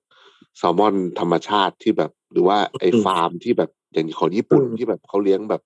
[0.58, 5.62] แซลมอนธรรมชาติที่แบบ หรือว่าไอ้อืมฟาร์มที่แบบอย่างของญี่ปุ่นอืมที่แบบเขาเลี้ยงแบบ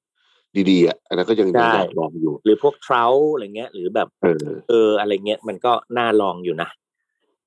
[0.71, 6.69] ดีๆอะอันนั้นก็ยังใช่ยังอยากลองอยู่ หรือพวกเทราอะไรเงี้ย หรือแบบ เออ เออ อะไรเงี้ยมันก็น่าลองอยู่นะ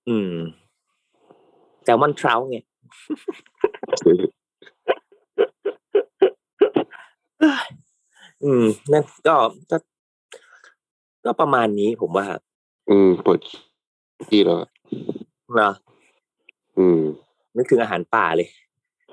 [0.09, 0.33] อืม
[1.83, 2.57] แซลมอนเทราไง
[8.43, 9.35] อืม นั่นก็
[9.71, 9.77] ก็
[11.25, 12.25] ก็ประมาณนี้ผมว่า
[12.89, 13.39] อืมปวด
[14.29, 14.69] ที่แล้วอะ
[15.55, 15.73] เนาะ
[16.77, 17.01] อืม
[17.55, 18.49] นึกถึงอาหารป่าเลย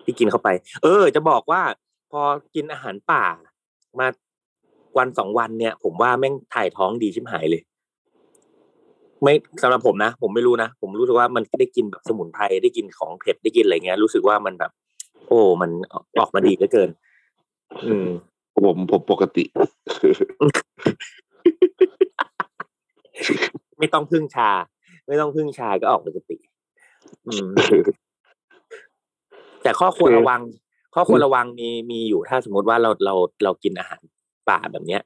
[0.05, 0.49] ที่กินเข้าไป
[0.83, 1.63] เออ จะบอกว่า
[2.11, 2.23] พอ
[2.55, 3.25] กินอาหารป่า
[4.01, 4.07] มา
[4.99, 7.63] วันสองวันเนี่ย ผมว่าแม่งถ่ายท้องดีชิบหายเลย
[9.23, 9.33] ไม่
[9.63, 14.71] สำหรับผมนะผมไม่รู้นะผมรู้สึกว่ามันได้กินแบบสมุนไพรได้กินของเผ็ดได้กินอะไรเงี้ย รู้สึกว่ามันแบบ
[15.29, 15.71] โอ้มัน
[16.19, 16.91] ออกมาดีเหลือเกิน
[17.87, 18.09] อืม
[18.65, 19.45] ผมผมปกติ
[23.79, 24.51] ไม่ต้องพึ่งชา
[25.07, 26.37] ไม่ต้องพึ่งชาก็ออกปกติ
[27.27, 27.49] อืม
[29.63, 30.41] แต่ข้อควรระวัง
[30.95, 33.15] ข้อควรระวังมีมีอยู่ถ้าสมมติว่าเราเรา
[33.45, 34.03] เรากินอาหาร
[34.49, 35.01] ป่าแบบเนี้ย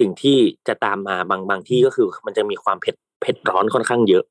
[0.00, 0.36] สิ่งที่
[0.68, 4.24] จะตามมาบางบางที่ก็คือ มันจะมีความเผ็ดเผ็ดร้อนค่อนข้างเยอะ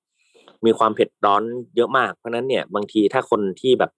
[0.66, 1.43] มีความเผ็ดร้อน
[1.76, 3.91] เยอะมากเพราะฉะนั้นเนี่ยบางทีถ้าคนที่แบบ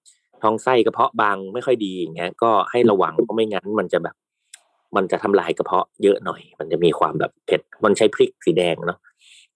[0.43, 4.15] ท้องไส้กระเพาะบางไม่ค่อยดีอย่างเงี้ยก็ให้ระวังเพราะไม่งั้นมันจะแบบ
[4.95, 8.99] มันจะทำลายกระเพาะเยอะหน่อย มันจะมีความแบบเผ็ดมันใช้พริกสีแดงเนาะ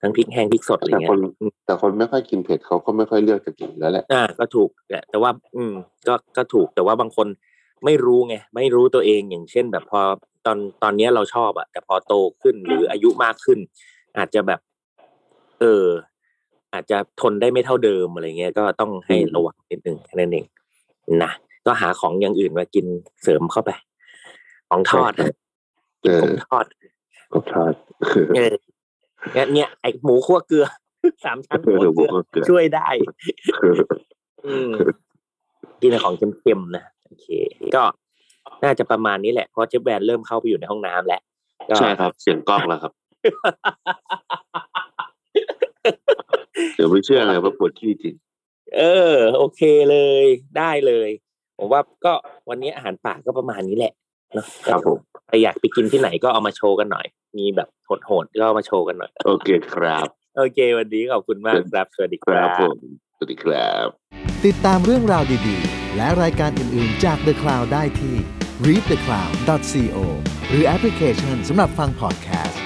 [0.02, 1.20] ทั้งพริกแห้งพริกสดอะไรแต่เงี้คยน
[1.66, 5.74] แต่คนไม่ค่อยกินเผ็ดเขาก็ไม่ค่อยเลือกจะกินแล้วแหละอ่าก็ถูกแหละแต่ว่า อืม
[6.08, 7.28] ก็ก็ถูกแต่ว่าบางคน
[7.86, 10.02] ไม่รู้ไงไม่รู้ตัวเองอย่างเช่น แบบพอ
[10.46, 13.60] ตอนตอนเนี้ยเราชอบอะแต่พอโตขึ้นหรืออายุมากขึ้น
[14.18, 14.60] อาจจะแบบ
[15.62, 15.86] เออ
[16.74, 20.46] อาจจะทนได้ไม่เท่าเดิมอะไรเงี้ยก็ต้องให้ระวังนิดนึงแค่นั้นเอง
[21.24, 21.32] นะ
[21.66, 22.86] ก็หาของอย่างอื่นมากิน
[23.24, 23.72] เสริมเข้าไป
[24.70, 25.12] ของทอด
[26.04, 26.66] เออผมทอด
[27.32, 27.74] ก็ทอด
[28.36, 28.54] เออ
[29.34, 30.66] เนี่ยเนี่ยไอหมูคั่วเกลือ
[31.26, 32.88] สามชั้นเอคั่วอเกลือหมูคั่วเกลือช่วยได้
[34.46, 34.72] อืม
[35.82, 37.28] กินแต่ของเค็มๆนะโอเค
[37.76, 37.84] ก็
[38.64, 41.22] น่าจะประมาณนี้แหละเพราะเชฟแวนเริ่มเข้าไปอยู่ในห้องน้ำแล้ว
[41.70, 42.92] ก็ใช่ครับ เสียงกล้องแล้วครับ
[46.76, 48.16] เดี๋ยวไม่เชื่อเลยว่าปวดขี้จริง
[48.78, 48.82] เอ
[49.14, 49.62] อ โอเค
[49.92, 50.26] เลย
[50.58, 51.10] ได้เลย
[51.58, 52.14] ผมว่าก็
[52.50, 53.94] วันนี้อาหารป่าก็ประมาณนี้แหละ
[54.34, 57.06] เนอะครับผมใครอยากไปกินที่ไหนก็เอามาโชว์กันหน่อย
[57.38, 57.68] มีแบบ
[58.06, 60.08] โหดๆก็เอามาโชว์กันหน่อย โอเคครับ
[60.38, 62.78] โอเค วันนี้ขอบคุณมากครับ สวัสดีคครัรับบผม
[63.18, 63.88] สวัสดีครับ
[64.46, 68.16] ติดตามเรื่องราวดีๆ และรายการอื่นๆจาก The Cloud ได้ที่
[68.66, 69.98] readthecloud.co
[70.50, 72.65] หรือแอปพลิเคชันสำหรับฟังพอดแคสต์